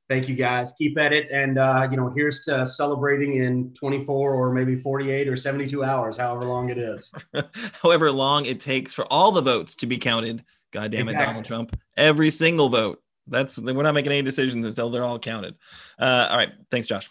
[0.09, 0.73] Thank you, guys.
[0.77, 5.29] Keep at it, and uh, you know, here's to celebrating in 24 or maybe 48
[5.29, 7.11] or 72 hours, however long it is.
[7.81, 10.43] however long it takes for all the votes to be counted.
[10.71, 11.25] God damn it, exactly.
[11.27, 11.79] Donald Trump!
[11.95, 13.01] Every single vote.
[13.27, 15.55] That's we're not making any decisions until they're all counted.
[15.99, 17.09] Uh, all right, thanks, Josh.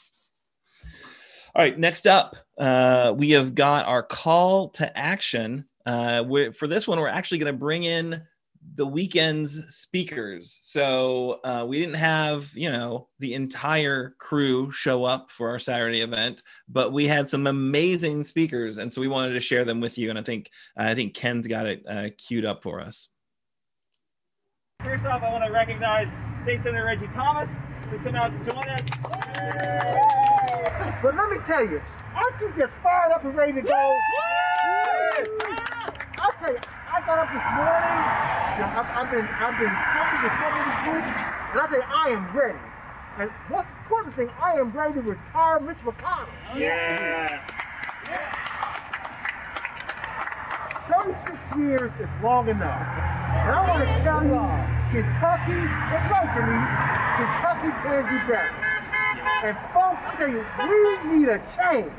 [1.55, 5.65] All right, next up, uh, we have got our call to action.
[5.85, 8.23] Uh, for this one, we're actually going to bring in
[8.77, 10.59] the weekend's speakers.
[10.63, 16.03] So uh, we didn't have, you know, the entire crew show up for our Saturday
[16.03, 19.99] event, but we had some amazing speakers, and so we wanted to share them with
[19.99, 20.11] you.
[20.11, 23.09] And I think I think Ken's got it uh, queued up for us.
[24.85, 26.09] First off, I want to recognize
[26.43, 27.49] State Senator Reggie Thomas,
[27.91, 28.81] who's come out to join us.
[31.03, 31.83] But let me tell you,
[32.17, 33.97] aren't you just fired up and ready to go?
[36.17, 38.01] I'll tell you, I got up this morning,
[38.73, 42.09] I've, I've been I've been talking to some of these groups, and I say I
[42.17, 42.59] am ready.
[43.19, 46.29] And what's the important thing, I am ready to retire Mitch McConnell.
[46.53, 47.43] Oh, yeah.
[48.09, 48.51] yeah.
[50.89, 53.20] 36 years is long enough.
[53.41, 54.41] And I want to tell you,
[54.93, 56.59] Kentucky, it's right to me,
[57.17, 58.53] Kentucky can do better.
[59.43, 61.93] And folks, I tell you, we need a change.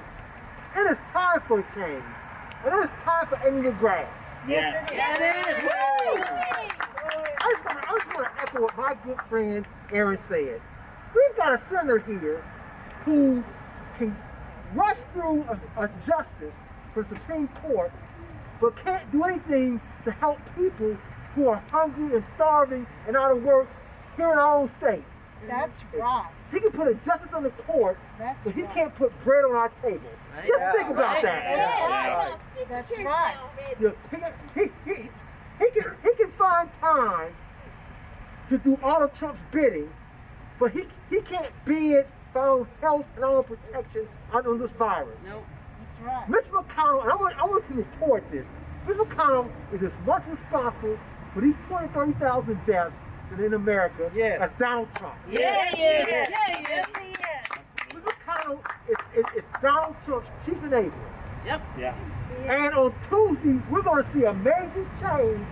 [0.78, 2.04] It is time for a change.
[2.64, 4.08] And it is time for Amy McGrath.
[4.48, 4.88] Yes.
[4.92, 4.94] I
[7.54, 10.62] just, wanna- I just want to echo what my good friend Aaron said.
[11.16, 12.44] We've got a senator here
[13.04, 13.44] who
[13.98, 14.16] can
[14.74, 16.54] rush through a, a justice
[16.94, 17.92] for the Supreme Court,
[18.62, 20.96] but can't do anything to help people
[21.36, 23.68] who are hungry and starving and out of work
[24.18, 25.04] here in our own state.
[25.48, 26.30] That's right.
[26.52, 28.74] He can put a justice on the court, That's but he right.
[28.76, 30.02] can't put bread on our table.
[30.46, 31.44] Just think about that.
[31.44, 32.38] Yeah.
[32.70, 33.38] That's right.
[33.80, 34.96] He, can- he, he,
[35.60, 37.34] he, can, he can find time
[38.50, 39.90] to do all of Trump's bidding,
[40.60, 44.70] but he, he can't bid for our own health and our own protection on this
[44.78, 45.18] virus.
[45.26, 45.44] Nope.
[46.04, 46.30] That's right.
[46.30, 48.46] Mitch McConnell, and I want, I want to report this.
[48.88, 50.98] Mitch McConnell is as much responsible
[51.34, 52.94] for these 20, 30,000 deaths
[53.38, 54.40] in America Yes.
[54.42, 55.16] as Donald Trump.
[55.30, 55.40] Yeah,
[55.78, 56.26] yeah, yeah,
[56.70, 56.86] yeah.
[57.94, 60.92] Mitch McConnell is, is, is Donald Trump's chief enabler.
[61.46, 61.62] Yep.
[61.80, 61.96] Yeah.
[62.48, 65.46] And on Tuesday, we're going to see a major change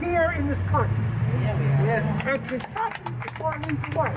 [0.00, 0.96] here in this country.
[1.40, 1.86] Yeah, we are.
[1.86, 2.24] Yes.
[2.26, 4.14] And Kentucky is going to lead the way.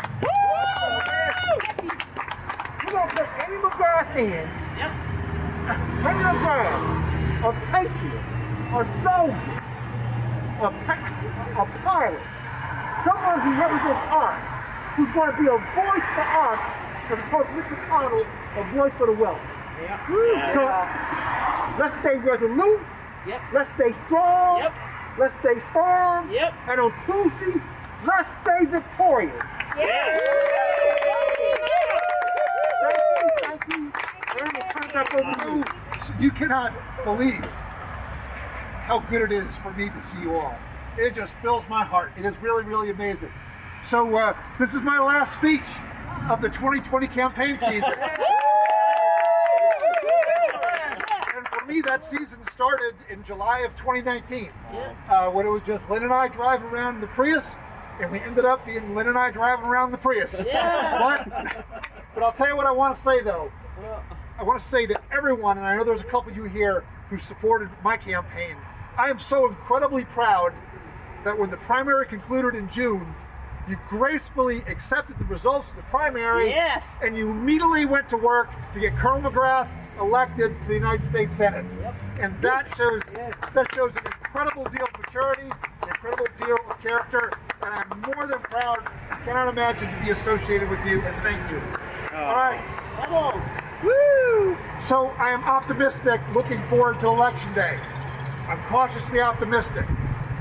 [2.84, 4.46] We're going to put Amy McGrath in.
[4.78, 4.91] Yep.
[6.08, 6.84] Amy McGrath,
[7.43, 8.26] a patriot,
[8.72, 9.63] a soldier,
[10.58, 12.22] a, pa- a pilot,
[13.06, 14.38] someone who represents us,
[14.98, 16.60] who's going to be a voice for us,
[17.10, 18.26] as opposed to Mitch McConnell,
[18.58, 19.41] a voice for the wealthy.
[20.58, 20.63] So,
[21.80, 22.82] let's stay resolute.
[23.28, 23.41] Yep.
[23.54, 24.60] Let's stay strong.
[24.63, 24.74] Yep.
[25.20, 26.32] Let's stay firm.
[26.32, 26.54] Yep.
[26.67, 27.60] And on Tuesday,
[28.06, 29.36] let's stay victorious.
[29.78, 30.17] Yeah.
[32.82, 33.30] Thank you.
[33.43, 33.91] Thank you.
[34.39, 36.26] Aaron, we'll turn it back over to you.
[36.26, 37.43] you cannot believe
[38.88, 40.56] how good it is for me to see you all.
[40.97, 42.13] It just fills my heart.
[42.17, 43.30] It is really, really amazing.
[43.84, 45.67] So uh, this is my last speech
[46.30, 47.84] of the 2020 campaign season.
[51.36, 54.52] and for me, that season started in July of 2019,
[55.10, 57.43] uh, when it was just Lynn and I driving around in the Prius,
[58.02, 60.32] and we ended up being Lynn and I driving around the Prius.
[60.32, 61.28] But,
[62.15, 63.52] but I'll tell you what I want to say though.
[64.39, 66.86] I want to say to everyone, and I know there's a couple of you here
[67.10, 68.56] who supported my campaign,
[68.97, 70.53] I am so incredibly proud
[71.23, 73.13] that when the primary concluded in June,
[73.69, 76.81] you gracefully accepted the results of the primary Yes.
[77.03, 79.67] and you immediately went to work to get Colonel McGrath
[79.99, 81.65] elected to the United States Senate.
[82.19, 83.01] And that shows
[83.53, 85.49] that shows an incredible deal of maturity,
[85.81, 87.31] an incredible deal of character,
[87.63, 91.51] and I'm more than proud, I cannot imagine to be associated with you, and thank
[91.51, 91.62] you.
[92.13, 92.17] Oh.
[92.23, 92.62] All right.
[93.03, 93.83] Come on.
[93.83, 94.57] Woo!
[94.88, 97.77] So I am optimistic looking forward to election day.
[98.47, 99.86] I'm cautiously optimistic,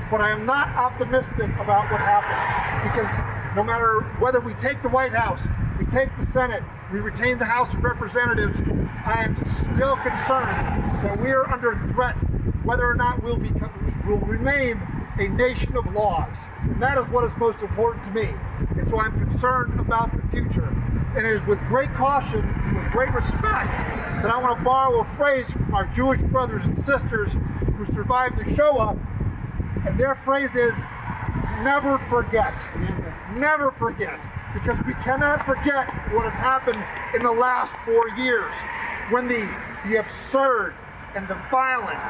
[0.09, 4.89] but I am not optimistic about what happens because no matter whether we take the
[4.89, 5.45] White House,
[5.77, 8.57] we take the Senate, we retain the House of Representatives,
[9.05, 12.15] I am still concerned that we are under threat
[12.63, 13.71] whether or not we'll become
[14.07, 14.79] will remain
[15.19, 16.37] a nation of laws.
[16.61, 18.29] And that is what is most important to me.
[18.77, 20.67] And so I'm concerned about the future.
[21.15, 23.73] And it is with great caution, with great respect,
[24.21, 27.31] that I want to borrow a phrase from our Jewish brothers and sisters
[27.77, 28.97] who survived the Shoah.
[29.85, 30.73] And their phrase is,
[31.61, 32.53] never forget.
[33.35, 34.19] Never forget.
[34.53, 38.53] Because we cannot forget what has happened in the last four years
[39.11, 39.45] when the,
[39.85, 40.73] the absurd
[41.15, 42.01] and the violent,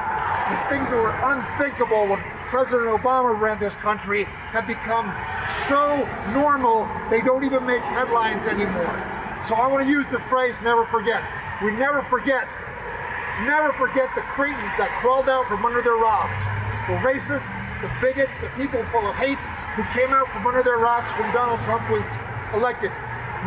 [0.48, 4.24] the things that were unthinkable when President Obama ran this country
[4.56, 5.12] have become
[5.68, 8.96] so normal they don't even make headlines anymore.
[9.48, 11.22] So I want to use the phrase never forget.
[11.64, 12.46] We never forget,
[13.46, 16.46] never forget the cretins that crawled out from under their rocks,
[16.86, 17.50] the racists,
[17.82, 19.42] the bigots, the people full of hate
[19.74, 22.06] who came out from under their rocks when Donald Trump was
[22.54, 22.92] elected.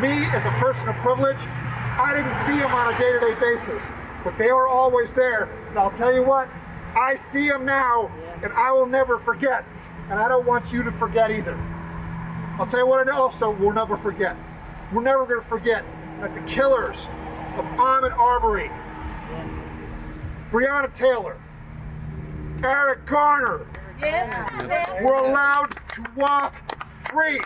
[0.03, 3.83] Me, as a person of privilege, I didn't see them on a day-to-day basis,
[4.25, 5.45] but they were always there.
[5.71, 6.49] And I'll tell you what,
[6.97, 8.11] I see them now,
[8.43, 9.65] and I will never forget.
[10.11, 11.55] And I don't want you to forget either.
[12.59, 14.37] I'll tell you what I also will never forget.
[14.93, 15.85] We're never going to forget
[16.21, 16.99] that the killers
[17.61, 18.71] of Ahmaud Arbery,
[20.51, 21.39] Breonna Taylor,
[22.65, 23.67] Eric Garner
[25.03, 26.55] were allowed to walk
[27.11, 27.41] free.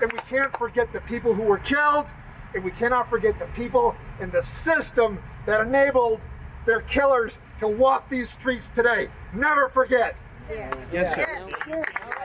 [0.00, 2.06] And we can't forget the people who were killed,
[2.54, 6.20] and we cannot forget the people in the system that enabled
[6.64, 9.08] their killers to walk these streets today.
[9.34, 10.16] Never forget.
[10.90, 11.26] Yes, sir.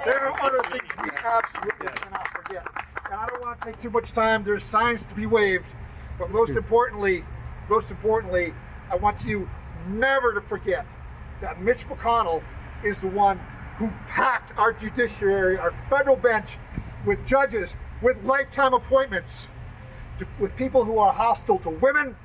[0.05, 2.65] There are other things we absolutely cannot forget.
[3.05, 4.45] And I don't want to take too much time.
[4.45, 5.65] There's signs to be waved.
[6.17, 6.57] But most hmm.
[6.57, 7.23] importantly,
[7.69, 8.53] most importantly,
[8.91, 9.49] I want you
[9.87, 10.85] never to forget
[11.41, 12.43] that Mitch McConnell
[12.83, 13.39] is the one
[13.77, 16.49] who packed our judiciary, our federal bench,
[17.05, 19.45] with judges with lifetime appointments,
[20.19, 22.15] to, with people who are hostile to women,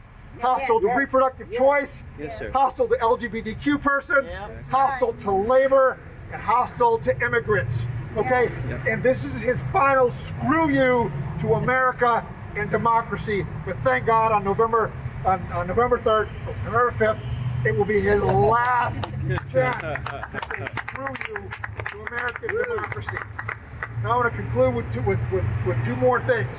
[0.41, 2.51] hostile to reproductive choice, Yes, sir.
[2.51, 4.49] hostile to LGBTQ persons, Yeah.
[4.70, 5.99] hostile to labor,
[6.32, 7.80] and hostile to immigrants.
[8.16, 8.51] Okay?
[8.68, 8.84] Yeah.
[8.88, 11.11] And this is his final screw you
[11.41, 12.24] to America
[12.57, 13.46] and democracy.
[13.64, 14.92] But thank God on November
[15.24, 16.30] on, on November 3rd,
[16.64, 19.03] November 5th, it will be his last
[19.53, 21.51] chance to say screw you
[21.90, 23.18] to American democracy.
[24.03, 26.59] Now I want to conclude with two, with, with, with two more things.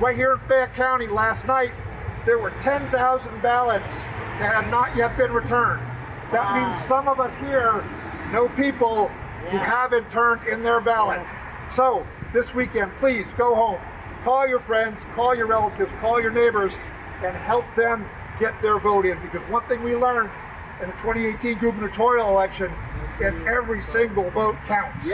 [0.00, 1.72] Right here in Fayette County last night,
[2.24, 3.90] there were 10,000 ballots
[4.38, 5.82] that have not yet been returned.
[6.30, 7.84] That means some of us here
[8.32, 9.08] know people
[9.50, 11.28] who haven't turned in their ballots.
[11.74, 13.80] So this weekend, please go home,
[14.24, 16.72] call your friends, call your relatives, call your neighbors,
[17.24, 18.08] and help them
[18.38, 19.20] get their vote in.
[19.20, 20.30] Because one thing we learned
[20.80, 22.72] in the 2018 gubernatorial election
[23.20, 25.04] is every single vote counts.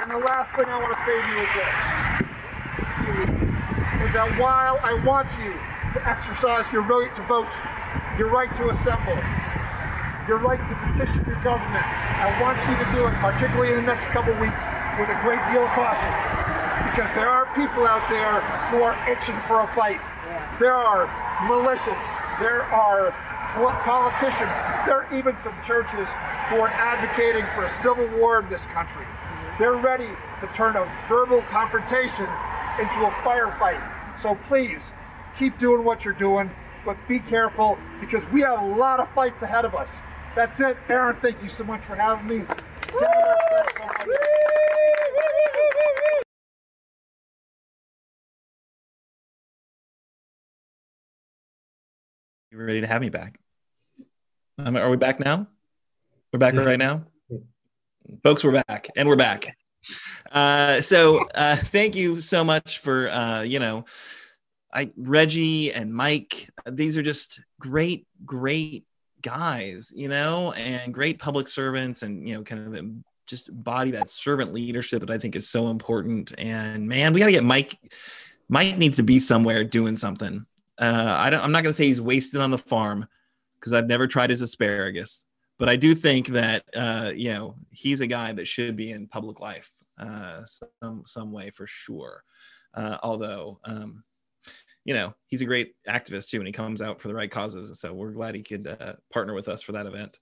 [0.00, 1.74] And the last thing I want to say to you is this.
[4.06, 5.52] Is that while I want you
[5.94, 7.48] to exercise your right to vote,
[8.18, 9.18] your right to assemble,
[10.28, 13.88] your right to petition your government, I want you to do it, particularly in the
[13.88, 14.60] next couple weeks,
[15.00, 16.12] with a great deal of caution.
[16.92, 18.40] Because there are people out there
[18.70, 20.00] who are itching for a fight.
[20.58, 21.08] There are
[21.48, 22.02] militias.
[22.40, 23.12] There are
[23.84, 24.56] politicians.
[24.86, 26.08] There are even some churches
[26.50, 29.06] who are advocating for a civil war in this country.
[29.58, 30.08] They're ready
[30.40, 32.28] to turn a verbal confrontation
[32.78, 33.80] into a firefight.
[34.22, 34.82] So please
[35.38, 36.50] keep doing what you're doing,
[36.84, 39.90] but be careful because we have a lot of fights ahead of us.
[40.36, 40.76] That's it.
[40.88, 42.46] Aaron, thank you so much for having me.
[52.52, 53.40] You ready to have me back.
[54.58, 55.48] Um, are we back now?
[56.32, 57.06] We're back right now,
[58.22, 58.44] folks.
[58.44, 59.56] We're back, and we're back.
[60.30, 63.84] Uh, so uh, thank you so much for uh, you know,
[64.72, 66.50] I Reggie and Mike.
[66.66, 68.84] These are just great, great
[69.22, 72.86] guys, you know, and great public servants, and you know, kind of
[73.26, 76.32] just embody that servant leadership that I think is so important.
[76.38, 77.78] And man, we got to get Mike.
[78.48, 80.44] Mike needs to be somewhere doing something.
[80.76, 83.06] Uh, I don't, I'm not going to say he's wasted on the farm
[83.58, 85.26] because I've never tried his asparagus,
[85.58, 89.06] but I do think that uh, you know he's a guy that should be in
[89.06, 90.42] public life uh,
[90.82, 92.24] some some way for sure.
[92.74, 94.04] Uh, although um,
[94.90, 97.78] you know he's a great activist too, and he comes out for the right causes.
[97.78, 100.18] So we're glad he could uh, partner with us for that event.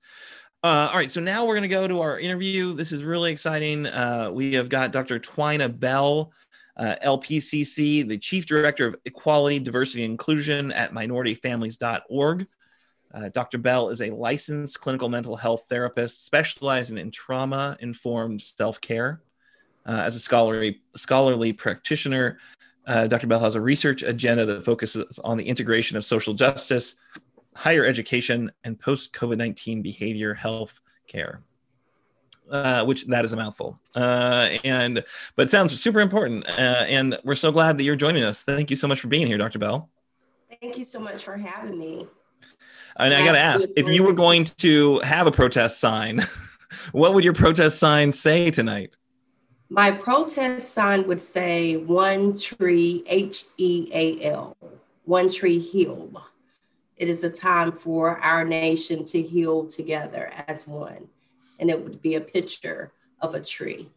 [0.63, 2.75] Uh, all right, so now we're going to go to our interview.
[2.75, 3.87] This is really exciting.
[3.87, 5.19] Uh, we have got Dr.
[5.19, 6.35] Twina Bell,
[6.77, 12.47] uh, LPCC, the Chief Director of Equality, Diversity, and Inclusion at minorityfamilies.org.
[13.15, 13.57] Uh, Dr.
[13.57, 19.23] Bell is a licensed clinical mental health therapist specializing in trauma informed self care.
[19.87, 22.39] Uh, as a scholarly, scholarly practitioner,
[22.89, 23.27] uh, Dr.
[23.27, 26.95] Bell has a research agenda that focuses on the integration of social justice,
[27.55, 31.43] higher education, and post COVID 19 behavior health care.
[32.51, 35.05] Uh, which that is a mouthful, uh, and
[35.37, 36.47] but it sounds super important.
[36.49, 38.41] Uh, and we're so glad that you're joining us.
[38.41, 39.59] Thank you so much for being here, Dr.
[39.59, 39.91] Bell.
[40.59, 42.07] Thank you so much for having me.
[42.97, 46.27] And I got to ask if you were going to have a protest sign,
[46.93, 48.97] what would your protest sign say tonight?
[49.71, 54.57] My protest sign would say one tree, H E A L,
[55.05, 56.23] one tree heal.
[56.97, 61.09] It is a time for our nation to heal together as one.
[61.59, 63.89] And it would be a picture of a tree.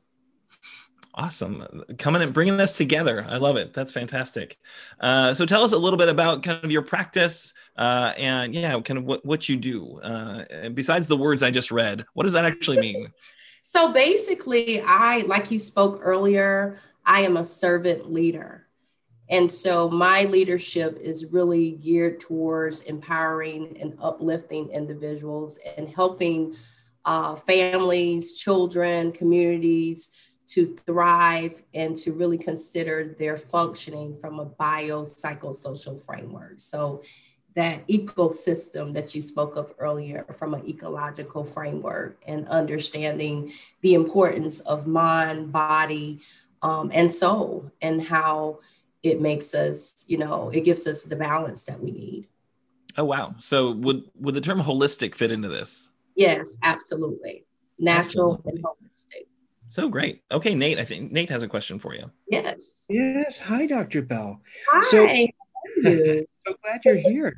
[1.14, 1.84] Awesome.
[1.98, 3.26] Coming and bringing us together.
[3.28, 3.74] I love it.
[3.74, 4.58] That's fantastic.
[5.00, 8.80] Uh, so tell us a little bit about kind of your practice uh, and yeah,
[8.82, 10.00] kind of what, what you do.
[10.02, 13.12] Uh, and besides the words I just read, what does that actually mean?
[13.64, 18.68] So basically, I, like you spoke earlier, I am a servant leader.
[19.30, 26.56] And so my leadership is really geared towards empowering and uplifting individuals and helping
[27.06, 30.12] uh, families, children, communities
[30.48, 36.60] to thrive and to really consider their functioning from a biopsychosocial framework.
[36.60, 37.02] So
[37.56, 44.62] that ecosystem that you spoke of earlier from an ecological framework and understanding the importance
[44.62, 46.22] of mind, body,
[46.62, 48.60] um, and soul and how
[49.04, 52.28] it makes us, you know, it gives us the balance that we need.
[52.98, 53.36] Oh wow.
[53.40, 55.90] So would would the term holistic fit into this?
[56.16, 57.46] Yes, absolutely.
[57.80, 58.52] Natural absolutely.
[58.52, 59.28] and holistic.
[59.68, 60.22] So great.
[60.32, 62.12] Okay, Nate, I think Nate has a question for you.
[62.28, 62.88] Yes.
[62.90, 63.40] Yes.
[63.40, 64.02] Hi, Dr.
[64.02, 64.42] Bell.
[64.70, 64.82] Hi.
[64.82, 65.08] So,
[65.84, 67.38] so glad you're here.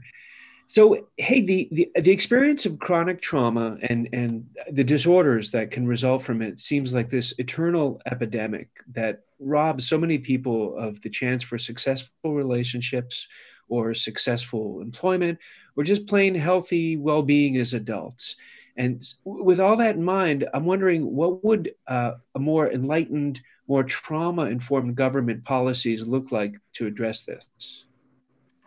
[0.65, 5.85] So, hey, the, the the experience of chronic trauma and and the disorders that can
[5.85, 11.09] result from it seems like this eternal epidemic that robs so many people of the
[11.09, 13.27] chance for successful relationships
[13.67, 15.37] or successful employment
[15.75, 18.35] or just plain healthy well-being as adults.
[18.75, 23.83] And with all that in mind, I'm wondering what would uh, a more enlightened, more
[23.83, 27.85] trauma-informed government policies look like to address this?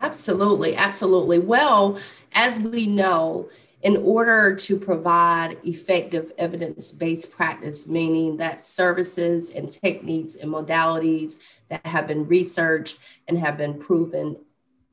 [0.01, 1.39] Absolutely, absolutely.
[1.39, 1.99] Well,
[2.33, 3.49] as we know,
[3.81, 11.39] in order to provide effective evidence based practice, meaning that services and techniques and modalities
[11.69, 14.35] that have been researched and have been proven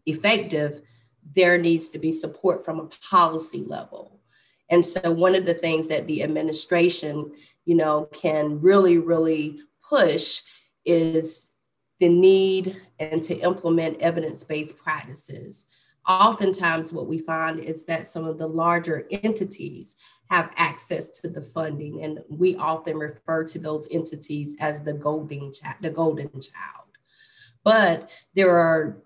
[0.06, 0.82] effective,
[1.34, 4.20] there needs to be support from a policy level.
[4.70, 7.32] And so, one of the things that the administration,
[7.64, 10.42] you know, can really, really push
[10.84, 11.50] is
[12.00, 15.66] the need and to implement evidence-based practices.
[16.08, 19.96] Oftentimes what we find is that some of the larger entities
[20.30, 25.52] have access to the funding and we often refer to those entities as the golden
[25.52, 26.88] child, the golden child.
[27.62, 28.98] But there are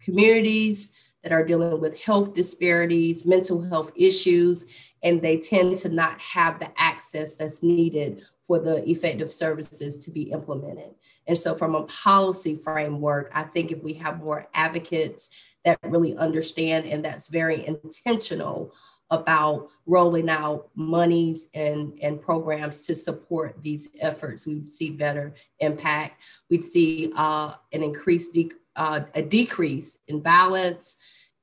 [0.00, 4.66] communities that are dealing with health disparities, mental health issues,
[5.02, 10.10] and they tend to not have the access that's needed for the effective services to
[10.10, 10.94] be implemented.
[11.30, 15.30] And so, from a policy framework, I think if we have more advocates
[15.64, 18.74] that really understand and that's very intentional
[19.10, 26.20] about rolling out monies and, and programs to support these efforts, we'd see better impact.
[26.50, 30.96] We'd see uh, an increased de- uh, a decrease in violence,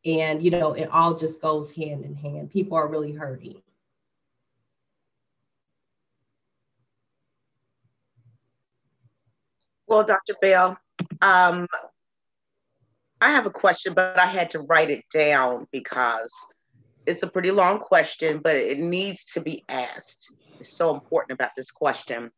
[0.03, 2.51] and you know it all just goes hand in hand.
[2.51, 3.61] People are really hurting.
[9.87, 10.35] Well, Dr.
[10.41, 10.77] Bell,
[11.21, 11.67] um,
[13.21, 16.33] I have a question, but I had to write it down because
[17.05, 20.33] it's a pretty long question, but it needs to be asked.
[20.59, 22.31] It's so important about this question.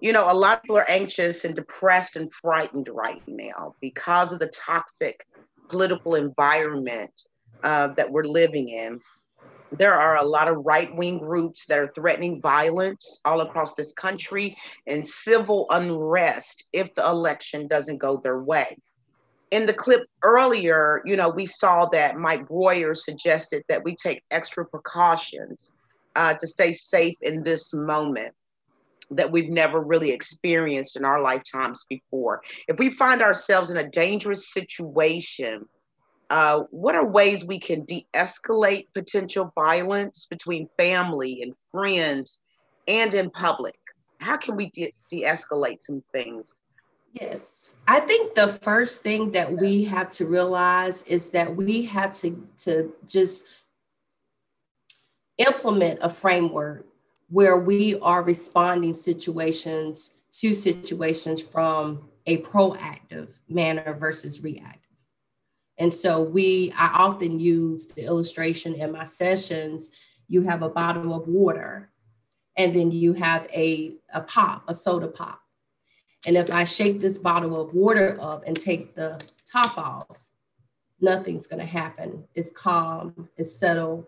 [0.00, 4.32] You know, a lot of people are anxious and depressed and frightened right now because
[4.32, 5.24] of the toxic
[5.68, 7.12] political environment
[7.62, 8.98] uh, that we're living in
[9.72, 13.92] there are a lot of right wing groups that are threatening violence all across this
[13.92, 14.56] country
[14.86, 18.76] and civil unrest if the election doesn't go their way.
[19.50, 24.22] In the clip earlier, you know, we saw that Mike Broihier suggested that we take
[24.30, 25.72] extra precautions
[26.14, 28.34] uh, to stay safe in this moment
[29.10, 32.42] that we've never really experienced in our lifetimes before.
[32.68, 35.66] If we find ourselves in a dangerous situation,
[36.30, 42.40] uh, what are ways we can de escalate potential violence between family and friends
[42.86, 43.76] and in public?
[44.20, 46.56] How can we de escalate some things?
[47.12, 52.12] Yes, I think the first thing that we have to realize is that we have
[52.18, 53.46] to, to just
[55.38, 56.86] implement a framework
[57.28, 64.89] where we are responding situations to situations from a proactive manner versus reactive.
[65.80, 69.90] And so we, I often use the illustration in my sessions.
[70.28, 71.90] You have a bottle of water,
[72.56, 75.40] and then you have a, a pop, a soda pop.
[76.26, 79.18] And if I shake this bottle of water up and take the
[79.50, 80.26] top off,
[81.00, 82.24] nothing's going to happen.
[82.34, 84.04] It's calm, it's settled,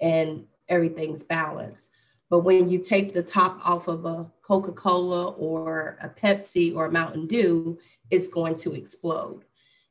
[0.00, 1.90] and everything's balanced.
[2.30, 6.86] But when you take the top off of a Coca Cola or a Pepsi or
[6.86, 7.80] a Mountain Dew,
[8.12, 9.45] it's going to explode.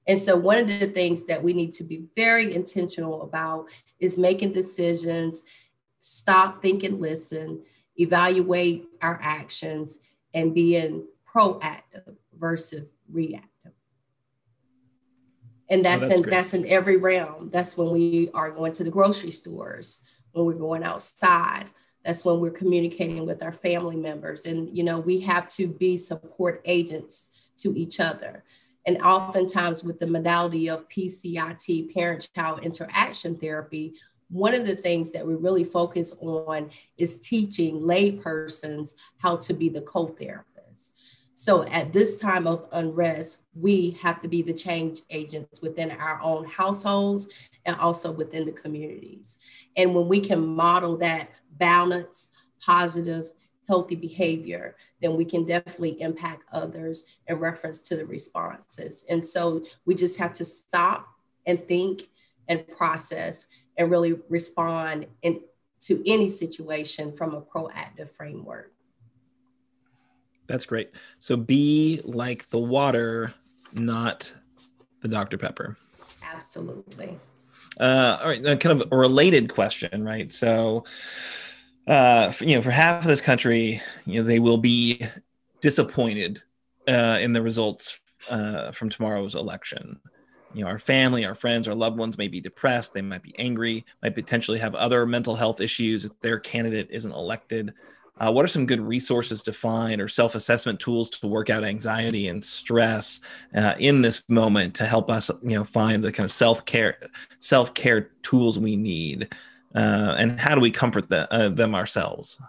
[0.07, 3.67] And so, one of the things that we need to be very intentional about
[3.99, 5.43] is making decisions,
[5.99, 7.63] stop, think, and listen,
[7.97, 9.99] evaluate our actions,
[10.33, 13.71] and being proactive versus reactive.
[15.69, 17.49] And that's, oh, that's in that's in every realm.
[17.51, 21.71] That's when we are going to the grocery stores, when we're going outside.
[22.03, 24.45] That's when we're communicating with our family members.
[24.45, 28.43] And you know, we have to be support agents to each other.
[28.85, 33.95] And oftentimes, with the modality of PCIT, parent child interaction therapy,
[34.29, 39.69] one of the things that we really focus on is teaching laypersons how to be
[39.69, 40.95] the co therapist.
[41.33, 46.21] So, at this time of unrest, we have to be the change agents within our
[46.21, 47.27] own households
[47.65, 49.39] and also within the communities.
[49.75, 52.31] And when we can model that balance,
[52.61, 53.33] positive,
[53.67, 59.05] healthy behavior, then we can definitely impact others in reference to the responses.
[59.09, 61.07] And so we just have to stop
[61.45, 62.03] and think
[62.47, 63.47] and process
[63.77, 65.41] and really respond in,
[65.81, 68.71] to any situation from a proactive framework.
[70.47, 70.91] That's great.
[71.19, 73.33] So be like the water,
[73.73, 74.31] not
[75.01, 75.37] the Dr.
[75.37, 75.77] Pepper.
[76.23, 77.19] Absolutely.
[77.79, 80.31] Uh, all right, kind of a related question, right?
[80.31, 80.85] So,
[81.87, 85.05] uh, you know, for half of this country, you know, they will be
[85.61, 86.41] disappointed
[86.87, 89.99] uh, in the results uh, from tomorrow's election.
[90.53, 92.93] You know, our family, our friends, our loved ones may be depressed.
[92.93, 93.85] They might be angry.
[94.01, 97.73] Might potentially have other mental health issues if their candidate isn't elected.
[98.17, 102.29] Uh, what are some good resources to find or self-assessment tools to work out anxiety
[102.29, 103.19] and stress
[103.53, 106.97] uh, in this moment to help us you know find the kind of self-care
[107.39, 109.27] self-care tools we need
[109.75, 112.39] uh, and how do we comfort the, uh, them ourselves?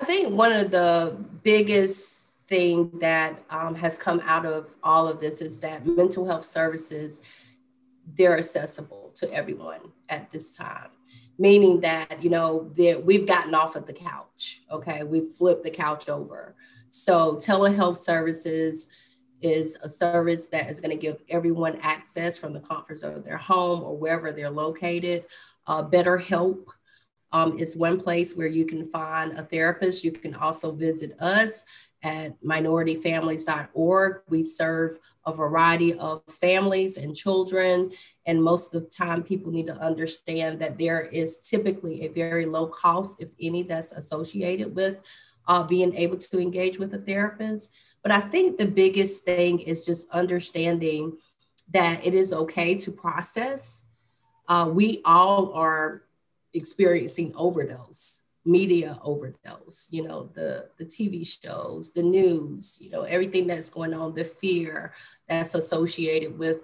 [0.00, 5.20] I think one of the biggest thing that um, has come out of all of
[5.20, 7.22] this is that mental health services
[8.14, 10.88] they're accessible to everyone at this time
[11.38, 15.02] meaning that you know that we've gotten off of the couch okay?
[15.02, 16.54] We've flipped the couch over.
[16.90, 18.90] So telehealth services
[19.42, 23.38] is a service that is going to give everyone access from the comforts of their
[23.38, 25.24] home or wherever they're located
[25.70, 26.64] uh, BetterHelp
[27.32, 31.64] um, is one place where you can find a therapist you can also visit us
[32.02, 37.92] at minorityfamilies.org we serve a variety of families and children.
[38.26, 42.46] And most of the time, people need to understand that there is typically a very
[42.46, 45.00] low cost, if any, that's associated with
[45.46, 47.72] uh, being able to engage with a therapist.
[48.02, 51.18] But I think the biggest thing is just understanding
[51.72, 53.84] that it is okay to process.
[54.50, 56.02] Uh, we all are
[56.54, 63.46] experiencing overdose media overdose you know the the tv shows the news you know everything
[63.46, 64.94] that's going on the fear
[65.28, 66.56] that's associated with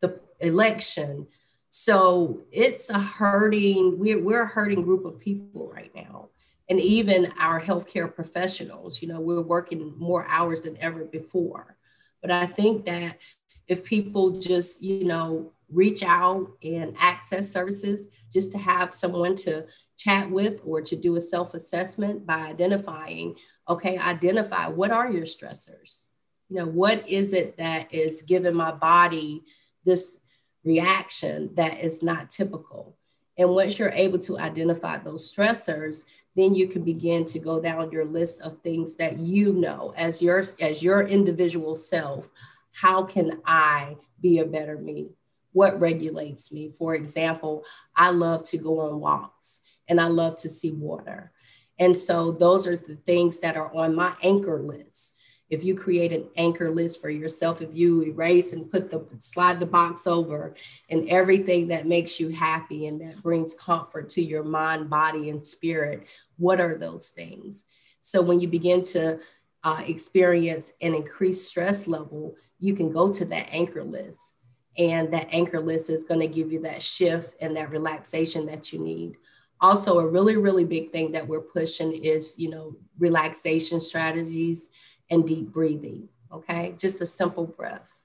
[0.00, 1.26] the election.
[1.70, 6.28] So it's a hurting we're, we're a hurting group of people right now.
[6.70, 11.76] And even our healthcare professionals you know we're working more hours than ever before.
[12.22, 13.18] But i think that
[13.66, 19.66] if people just you know reach out and access services just to have someone to
[19.96, 23.36] chat with or to do a self assessment by identifying
[23.68, 26.06] okay, identify what are your stressors?
[26.48, 29.42] You know, what is it that is giving my body
[29.84, 30.20] this
[30.64, 32.96] reaction that is not typical?
[33.36, 36.04] And once you're able to identify those stressors,
[36.36, 40.22] then you can begin to go down your list of things that you know as
[40.22, 42.30] your as your individual self.
[42.72, 45.10] How can I be a better me?
[45.54, 46.70] What regulates me?
[46.76, 47.64] For example,
[47.96, 51.32] I love to go on walks and I love to see water.
[51.78, 55.16] And so those are the things that are on my anchor list.
[55.50, 59.60] If you create an anchor list for yourself, if you erase and put the slide
[59.60, 60.56] the box over
[60.90, 65.44] and everything that makes you happy and that brings comfort to your mind, body, and
[65.44, 67.64] spirit, what are those things?
[68.00, 69.20] So when you begin to
[69.62, 74.34] uh, experience an increased stress level, you can go to that anchor list.
[74.76, 78.72] And that anchor list is going to give you that shift and that relaxation that
[78.72, 79.16] you need.
[79.60, 84.68] Also a really really big thing that we're pushing is you know relaxation strategies
[85.10, 86.74] and deep breathing okay?
[86.76, 88.02] Just a simple breath.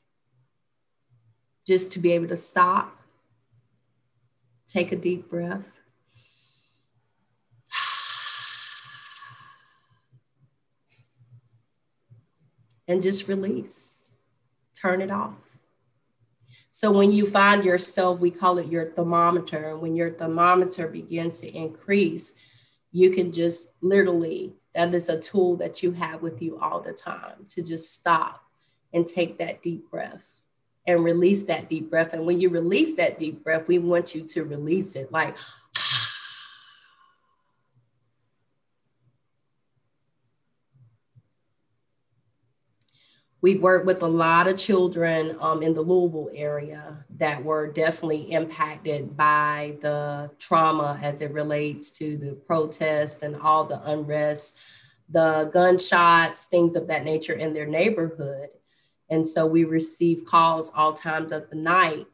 [1.65, 2.95] Just to be able to stop
[4.67, 5.81] take a deep breath.
[12.87, 14.05] And just release.
[14.73, 15.48] Turn it off
[16.79, 21.41] so when you find yourself, we call it your thermometer, and when your thermometer begins
[21.41, 22.35] to increase,
[22.93, 26.93] you can just literally, that is a tool that you have with you all the
[26.93, 28.45] time to just stop
[28.93, 30.41] and take that deep breath
[30.87, 32.13] and release that deep breath.
[32.13, 35.35] And when you release that deep breath, we want you to release it like,
[43.41, 48.31] We've worked with a lot of children um, in the Louisville area that were definitely
[48.33, 54.59] impacted by the trauma as it relates to the protest and all the unrest,
[55.09, 58.49] the gunshots, things of that nature in their neighborhood.
[59.09, 62.07] And so we received calls all times of the night.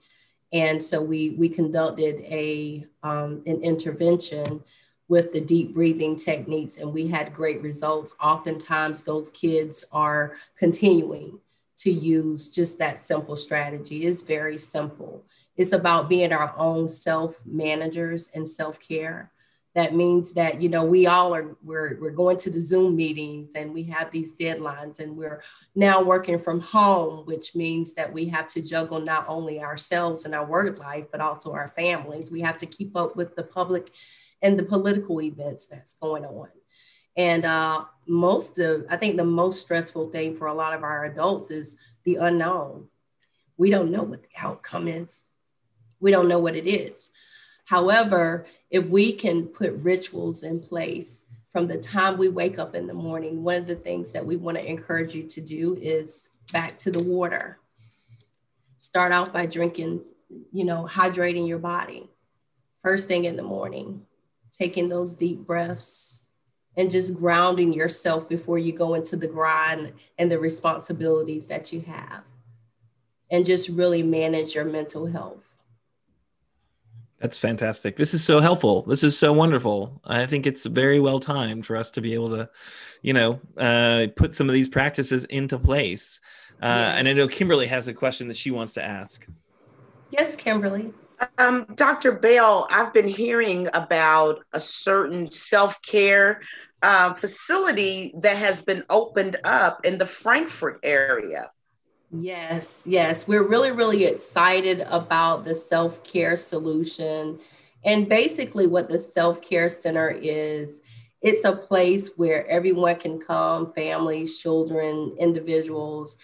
[0.53, 4.63] And so we, we conducted a, um, an intervention
[5.07, 8.15] with the deep breathing techniques and we had great results.
[8.21, 11.39] Oftentimes, those kids are continuing
[11.77, 14.05] to use just that simple strategy.
[14.05, 15.23] It's very simple.
[15.57, 19.31] It's about being our own self managers and self care.
[19.73, 23.55] That means that you know we all are we're, we're going to the Zoom meetings
[23.55, 25.43] and we have these deadlines and we're
[25.75, 30.33] now working from home, which means that we have to juggle not only ourselves and
[30.33, 32.31] our work life but also our families.
[32.31, 33.91] We have to keep up with the public
[34.41, 36.49] and the political events that's going on.
[37.17, 41.05] And uh, most of, I think the most stressful thing for a lot of our
[41.05, 42.87] adults is the unknown.
[43.57, 45.23] We don't know what the outcome is.
[45.99, 47.11] We don't know what it is.
[47.65, 52.85] However, if we can put rituals in place from the time we wake up in
[52.85, 56.29] the morning, one of the things that we want to encourage you to do is
[56.51, 57.59] back to the water.
[58.77, 60.01] Start off by drinking,
[60.51, 62.09] you know, hydrating your body
[62.85, 64.05] first thing in the morning,
[64.57, 66.25] taking those deep breaths
[66.77, 71.81] and just grounding yourself before you go into the grind and the responsibilities that you
[71.81, 72.23] have.
[73.31, 75.63] And just really manage your mental health.
[77.19, 77.95] That's fantastic.
[77.95, 78.83] This is so helpful.
[78.83, 79.99] This is so wonderful.
[80.05, 82.49] I think it's very well timed for us to be able to,
[83.01, 86.19] you know, uh, put some of these practices into place.
[86.61, 86.95] Uh, yes.
[86.97, 89.25] And I know Kimberly has a question that she wants to ask.
[90.11, 90.93] Yes, Kimberly.
[91.37, 92.13] Um, Dr.
[92.13, 96.41] Bell, I've been hearing about a certain self care
[96.81, 101.51] uh, facility that has been opened up in the Frankfort area.
[102.11, 103.27] Yes, yes.
[103.27, 107.39] We're really, really excited about the self care solution.
[107.83, 110.81] And basically, what the self care center is,
[111.21, 116.17] it's a place where everyone can come families, children, individuals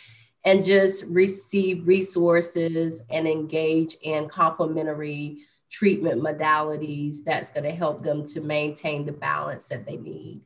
[0.44, 5.39] and just receive resources and engage in complementary
[5.70, 10.42] treatment modalities that's going to help them to maintain the balance that they need.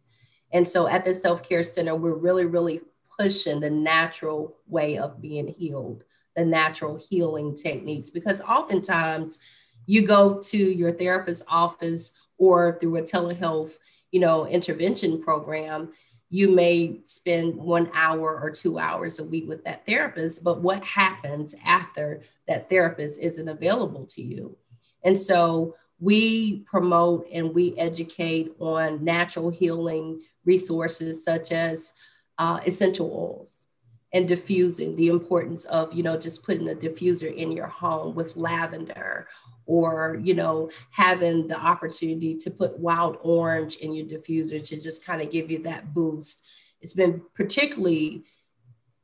[0.51, 2.81] And so at the Self Care Center, we're really, really
[3.17, 6.03] pushing the natural way of being healed,
[6.35, 9.39] the natural healing techniques, because oftentimes
[9.85, 13.77] you go to your therapist's office or through a telehealth
[14.15, 15.91] you know intervention program
[16.35, 20.83] you may spend one hour or two hours a week with that therapist, but what
[20.83, 24.57] happens after that therapist isn't available to you?
[25.05, 31.93] And so we promote and we educate on natural healing resources such as
[32.37, 33.67] uh, essential oils
[34.11, 38.35] and diffusing the importance of you know just putting a diffuser in your home with
[38.35, 39.27] lavender
[39.65, 45.05] or you know having the opportunity to put wild orange in your diffuser to just
[45.05, 46.45] kind of give you that boost.
[46.81, 48.23] It's been particularly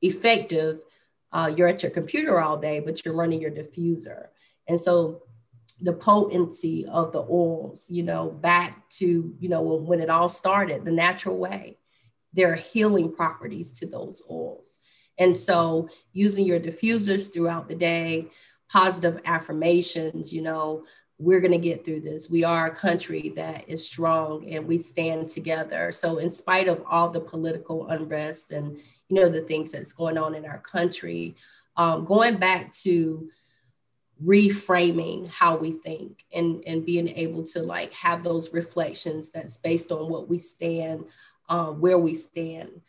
[0.02, 0.82] effective
[1.34, 4.28] uh, you're at your computer all day but you're running your diffuser.
[4.68, 5.24] And so
[5.82, 10.86] the potency of the oils you know back to you know when, it all started
[10.86, 11.78] the natural way
[12.34, 14.80] there are healing properties to those oils.
[15.18, 18.28] And so using your diffusers throughout the day
[18.72, 20.84] positive affirmations, you know,
[21.18, 22.32] we're going to get through this.
[22.32, 25.92] We are a country that is strong and we stand together.
[25.92, 30.18] So, in spite of all the political unrest and, you know, the things that's going
[30.18, 31.36] on in our country,
[31.78, 33.30] um, going back to
[34.24, 39.92] reframing how we think and, and being able to like have those reflections that's based
[39.92, 41.06] on what we stand,
[41.50, 42.82] uh, where we stand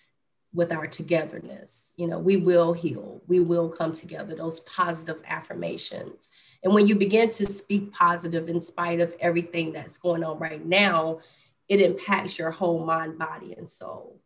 [0.54, 1.92] with our togetherness.
[1.96, 6.28] You know, we will heal, we will come together, those positive affirmations.
[6.62, 10.64] And when you begin to speak positive in spite of everything that's going on right
[10.64, 11.20] now,
[11.68, 14.20] it impacts your whole mind, body, and soul.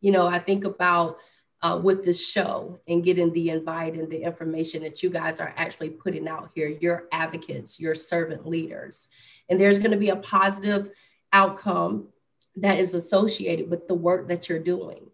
[0.00, 1.18] You know, I think about
[1.60, 5.54] uh, with this show and getting the invite and the information that you guys are
[5.56, 6.68] actually putting out here.
[6.68, 9.08] You're advocates, you're servant leaders.
[9.48, 10.90] And there's going to be a positive
[11.32, 12.08] outcome
[12.56, 15.06] that is associated with the work that you're doing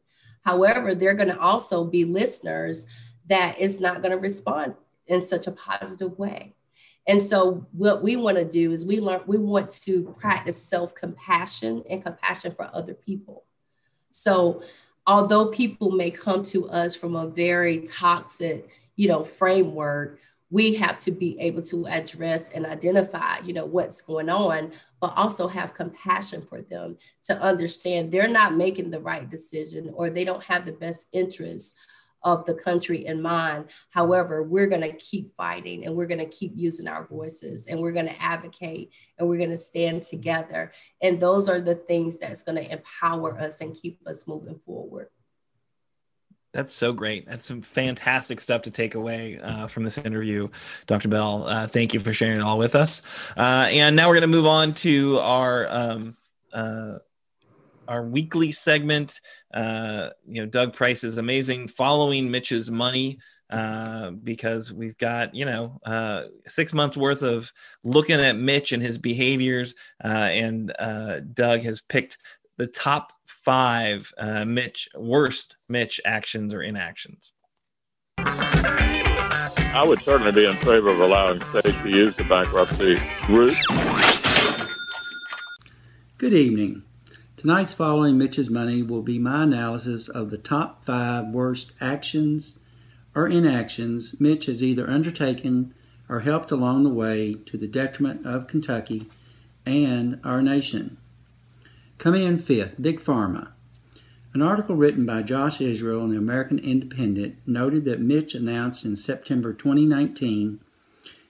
[0.42, 2.86] However, they're going to also be listeners
[3.28, 4.74] that is not going to respond
[5.06, 6.54] in such a positive way.
[7.06, 11.84] And so what we want to do is we learn we want to practice self-compassion
[11.90, 13.44] and compassion for other people.
[14.10, 14.62] So
[15.06, 20.20] although people may come to us from a very toxic, you know, framework,
[20.50, 25.12] we have to be able to address and identify you know what's going on but
[25.16, 30.24] also have compassion for them to understand they're not making the right decision or they
[30.24, 31.74] don't have the best interests
[32.22, 33.66] of the country in mind.
[33.90, 37.80] However we're going to keep fighting and we're going to keep using our voices and
[37.80, 40.72] we're going to advocate and we're going to stand together.
[41.02, 45.08] And those are the things that's going to empower us and keep us moving forward
[46.52, 47.26] that's so great.
[47.26, 50.48] That's some fantastic stuff to take away uh, from this interview,
[50.86, 51.08] Dr.
[51.08, 51.46] Bell.
[51.46, 53.02] Uh, thank you for sharing it all with us.
[53.36, 56.16] Uh, and now we're going to move on to our um,
[56.52, 56.98] uh,
[57.86, 59.20] our weekly segment.
[59.54, 61.68] Uh, you know, Doug Price is amazing.
[61.68, 63.18] Following Mitch's money.
[63.48, 65.80] Uh, because we've got you know
[66.46, 70.72] six months worth of looking at Mitch and his behaviors, and
[71.34, 72.18] Doug has picked
[72.60, 77.32] the top five uh, Mitch worst Mitch actions or inactions?
[78.18, 82.98] I would certainly be in favor of allowing states to use the bankruptcy
[83.30, 83.56] route.
[86.18, 86.82] Good evening.
[87.38, 92.58] Tonight's Following Mitch's Money will be my analysis of the top five worst actions
[93.14, 95.72] or inactions Mitch has either undertaken
[96.10, 99.06] or helped along the way to the detriment of Kentucky
[99.64, 100.98] and our nation.
[102.00, 103.48] Coming in fifth, Big Pharma.
[104.32, 108.96] An article written by Josh Israel in the American Independent noted that Mitch announced in
[108.96, 110.60] September 2019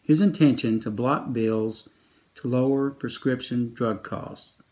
[0.01, 1.89] his intention to block bills
[2.37, 4.63] to lower prescription drug costs.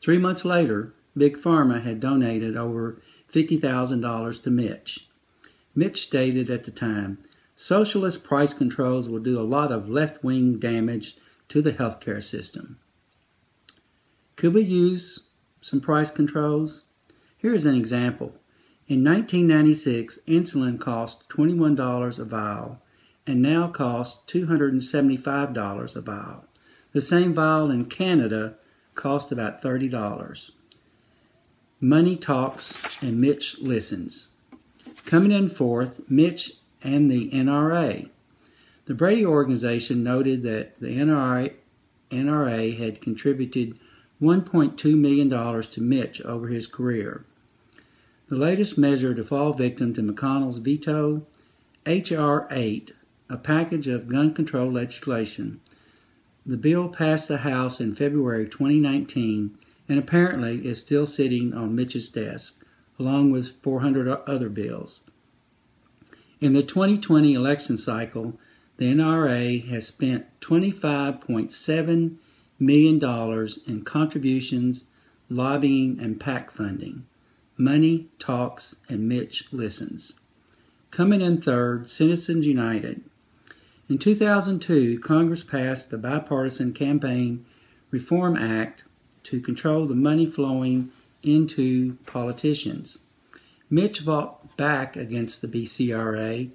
[0.00, 5.08] Three months later, Big Pharma had donated over $50,000 to Mitch.
[5.74, 7.18] Mitch stated at the time,
[7.54, 11.18] socialist price controls will do a lot of left wing damage
[11.50, 12.78] to the healthcare system.
[14.36, 15.20] Could we use
[15.62, 16.84] some price controls?
[17.38, 18.34] Here is an example.
[18.86, 22.82] In 1996, insulin cost $21 a vial
[23.26, 26.44] and now costs $275 a vial.
[26.92, 28.56] The same vial in Canada
[28.94, 30.50] cost about $30.
[31.80, 34.28] Money talks and Mitch listens.
[35.06, 38.10] Coming in fourth, Mitch and the NRA.
[38.84, 41.54] The Brady organization noted that the NRA,
[42.10, 43.78] NRA had contributed
[44.20, 45.28] $1.2 million
[45.62, 47.24] to Mitch over his career.
[48.28, 51.26] The latest measure to fall victim to McConnell's veto,
[51.84, 52.48] H.R.
[52.50, 52.92] 8,
[53.28, 55.60] a package of gun control legislation.
[56.44, 59.58] The bill passed the House in February 2019
[59.88, 62.64] and apparently is still sitting on Mitch's desk,
[62.98, 65.00] along with 400 other bills.
[66.40, 68.38] In the 2020 election cycle,
[68.76, 72.16] the NRA has spent $25.7
[72.58, 73.00] million
[73.66, 74.86] in contributions,
[75.28, 77.06] lobbying, and PAC funding.
[77.56, 80.20] Money talks and Mitch listens.
[80.90, 83.02] Coming in third, Citizens United.
[83.88, 87.44] In 2002, Congress passed the Bipartisan Campaign
[87.90, 88.84] Reform Act
[89.24, 90.90] to control the money flowing
[91.22, 93.00] into politicians.
[93.68, 96.50] Mitch fought back against the BCRA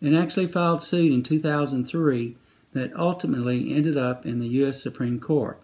[0.00, 2.36] and actually filed suit in 2003
[2.72, 4.82] that ultimately ended up in the U.S.
[4.82, 5.60] Supreme Court.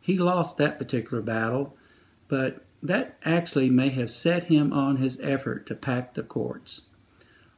[0.00, 1.76] He lost that particular battle,
[2.28, 6.82] but that actually may have set him on his effort to pack the courts.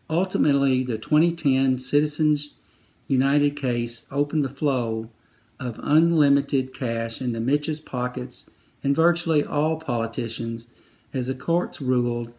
[0.09, 2.55] Ultimately, the 2010 Citizens
[3.07, 5.11] United case opened the flow
[5.61, 8.49] of unlimited cash into Mitch's pockets
[8.83, 10.69] and virtually all politicians
[11.13, 12.33] as the courts ruled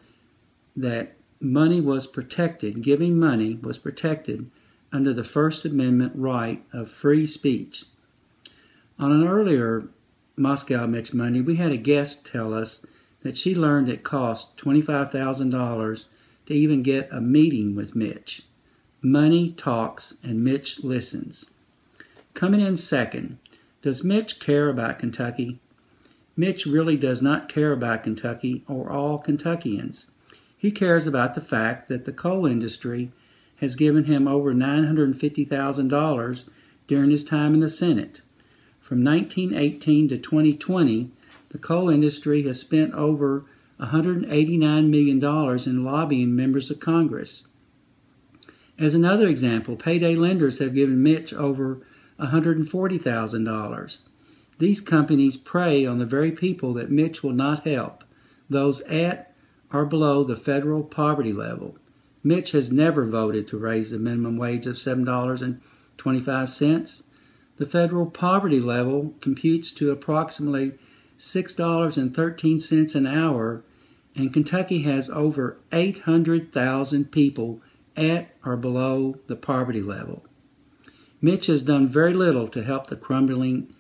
[0.76, 4.50] that money was protected, giving money was protected
[4.92, 7.86] under the First Amendment right of free speech.
[9.00, 9.88] On an earlier
[10.36, 12.86] Moscow Mitch Monday, we had a guest tell us
[13.22, 16.06] that she learned it cost $25,000
[16.46, 18.44] to even get a meeting with Mitch.
[19.02, 21.52] Money talks and Mitch listens.
[22.34, 23.38] Coming in second,
[23.82, 25.60] does Mitch care about Kentucky?
[26.38, 30.12] Mitch really does not care about Kentucky or all Kentuckians.
[30.58, 33.12] He cares about the fact that the coal industry
[33.62, 36.50] has given him over $950,000
[36.88, 38.22] during his time in the Senate.
[38.80, 41.12] From 1918 to 2020,
[41.50, 43.46] the coal industry has spent over
[43.80, 45.24] $189 million
[45.66, 47.48] in lobbying members of Congress.
[48.80, 51.86] As another example, payday lenders have given Mitch over
[52.20, 54.02] $140,000.
[54.58, 58.04] These companies prey on the very people that Mitch will not help,
[58.50, 59.34] those at
[59.72, 61.78] or below the federal poverty level.
[62.24, 67.04] Mitch has never voted to raise the minimum wage of $7.25.
[67.58, 70.74] The federal poverty level computes to approximately
[71.18, 73.64] $6.13 an hour,
[74.16, 77.62] and Kentucky has over 800,000 people
[77.96, 80.24] at or below the poverty level.
[81.22, 83.74] Mitch has done very little to help the crumbling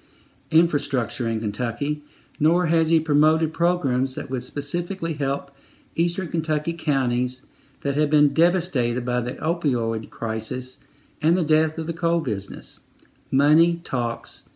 [0.51, 2.03] infrastructure in Kentucky,
[2.39, 5.55] nor has he promoted programs that would specifically help
[5.95, 7.47] eastern Kentucky counties
[7.81, 10.79] that have been devastated by the opioid crisis
[11.21, 12.85] and the death of the coal business.
[13.29, 14.49] Money talks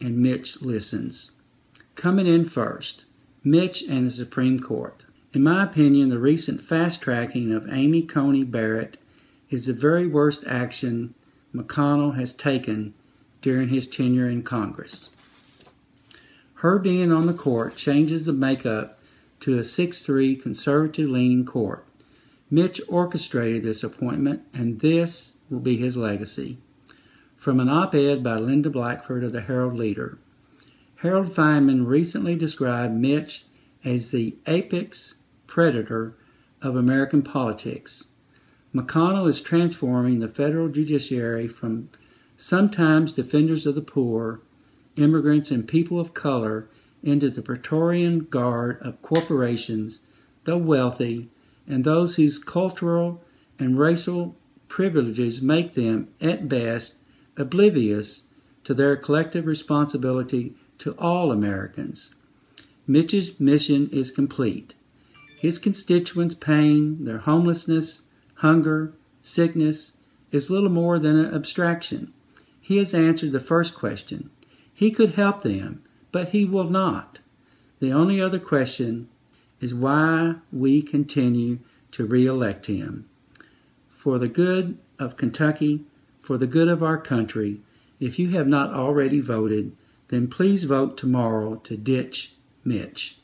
[0.00, 1.32] and Mitch listens.
[1.94, 3.04] Coming in first,
[3.42, 5.02] Mitch and the Supreme Court.
[5.32, 8.98] In my opinion, the recent fast tracking of Amy Coney Barrett
[9.50, 11.14] is the very worst action
[11.54, 12.94] McConnell has taken
[13.40, 15.10] during his tenure in Congress.
[16.60, 18.98] Her being on the court changes the makeup
[19.40, 21.85] to a 6 3 conservative leaning court.
[22.50, 26.58] Mitch orchestrated this appointment, and this will be his legacy.
[27.36, 30.18] From an op ed by Linda Blackford of the Herald Leader
[31.00, 33.44] Howard Fineman recently described Mitch
[33.84, 35.16] as the apex
[35.46, 36.16] predator
[36.62, 38.08] of American politics.
[38.74, 41.90] McConnell is transforming the federal judiciary from
[42.36, 44.40] sometimes defenders of the poor,
[44.96, 46.68] immigrants, and people of color
[47.02, 50.00] into the Praetorian Guard of corporations,
[50.44, 51.28] the wealthy,
[51.68, 53.22] and those whose cultural
[53.58, 54.36] and racial
[54.68, 56.94] privileges make them, at best,
[57.36, 58.28] oblivious
[58.64, 62.14] to their collective responsibility to all Americans.
[62.86, 64.74] Mitch's mission is complete.
[65.40, 68.02] His constituents' pain, their homelessness,
[68.36, 69.96] hunger, sickness,
[70.32, 72.12] is little more than an abstraction.
[72.60, 74.30] He has answered the first question.
[74.72, 77.20] He could help them, but he will not.
[77.80, 79.08] The only other question
[79.60, 81.58] is why we continue
[81.92, 83.08] to re elect him.
[83.90, 85.84] For the good of Kentucky,
[86.22, 87.60] for the good of our country,
[87.98, 89.72] if you have not already voted,
[90.08, 92.34] then please vote tomorrow to ditch
[92.64, 93.18] Mitch.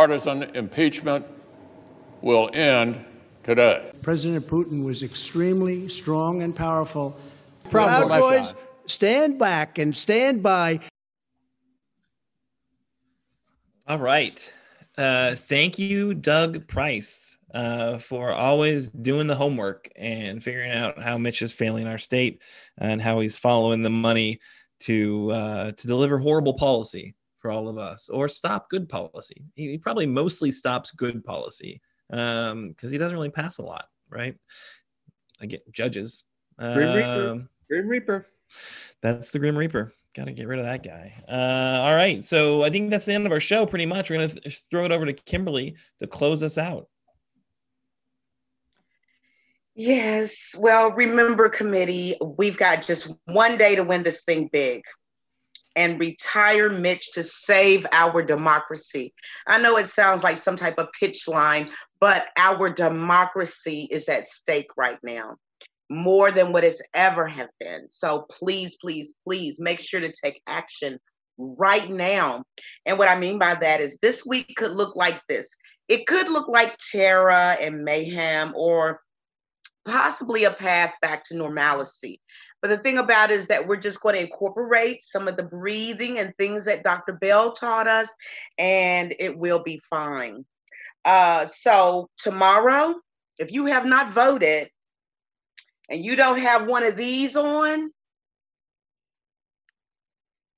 [0.00, 1.26] Partisan impeachment
[2.22, 3.04] will end
[3.42, 3.92] today.
[4.00, 7.14] President Putin was extremely strong and powerful.
[7.68, 8.54] Proud Boys,
[8.86, 10.80] stand back and stand by.
[13.86, 14.52] All right.
[14.96, 21.18] Uh, thank you, Doug Price, uh, for always doing the homework and figuring out how
[21.18, 22.40] Mitch is failing our state
[22.78, 24.40] and how he's following the money
[24.80, 29.44] to uh, to deliver horrible policy for all of us or stop good policy.
[29.54, 33.86] He, he probably mostly stops good policy because um, he doesn't really pass a lot,
[34.08, 34.36] right?
[35.40, 36.24] I get judges.
[36.58, 37.30] Grim Reaper.
[37.30, 38.26] Um, Grim Reaper.
[39.02, 39.92] that's the Grim Reaper.
[40.14, 41.22] Got to get rid of that guy.
[41.28, 42.26] Uh, all right.
[42.26, 44.10] So I think that's the end of our show, pretty much.
[44.10, 46.88] We're going to th- throw it over to Kimberly to close us out.
[49.76, 50.56] Yes.
[50.58, 54.82] Well, remember, committee, we've got just one day to win this thing big
[55.76, 59.14] and retire Mitch to save our democracy.
[59.46, 64.28] I know it sounds like some type of pitch line, but our democracy is at
[64.28, 65.36] stake right now
[65.90, 67.90] more than what it's ever have been.
[67.90, 70.98] So please, please, please make sure to take action
[71.36, 72.44] right now.
[72.86, 75.48] And what I mean by that is this week could look like this.
[75.88, 79.00] It could look like terror and mayhem or
[79.84, 82.20] possibly a path back to normalcy.
[82.62, 86.18] But the thing about is that we're just going to incorporate some of the breathing
[86.18, 87.14] and things that Dr.
[87.14, 88.14] Bell taught us,
[88.58, 90.44] and it will be fine.
[91.04, 92.94] Uh, so, tomorrow,
[93.38, 94.68] if you have not voted
[95.88, 97.90] and you don't have one of these on,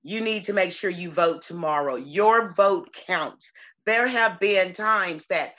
[0.03, 1.95] you need to make sure you vote tomorrow.
[1.95, 3.53] Your vote counts.
[3.87, 5.55] There have been times that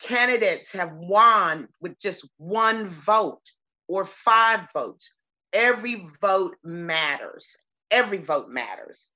[0.00, 3.42] candidates have won with just one vote
[3.88, 5.12] or five votes.
[5.52, 7.56] Every vote matters.
[7.90, 9.08] Every vote matters.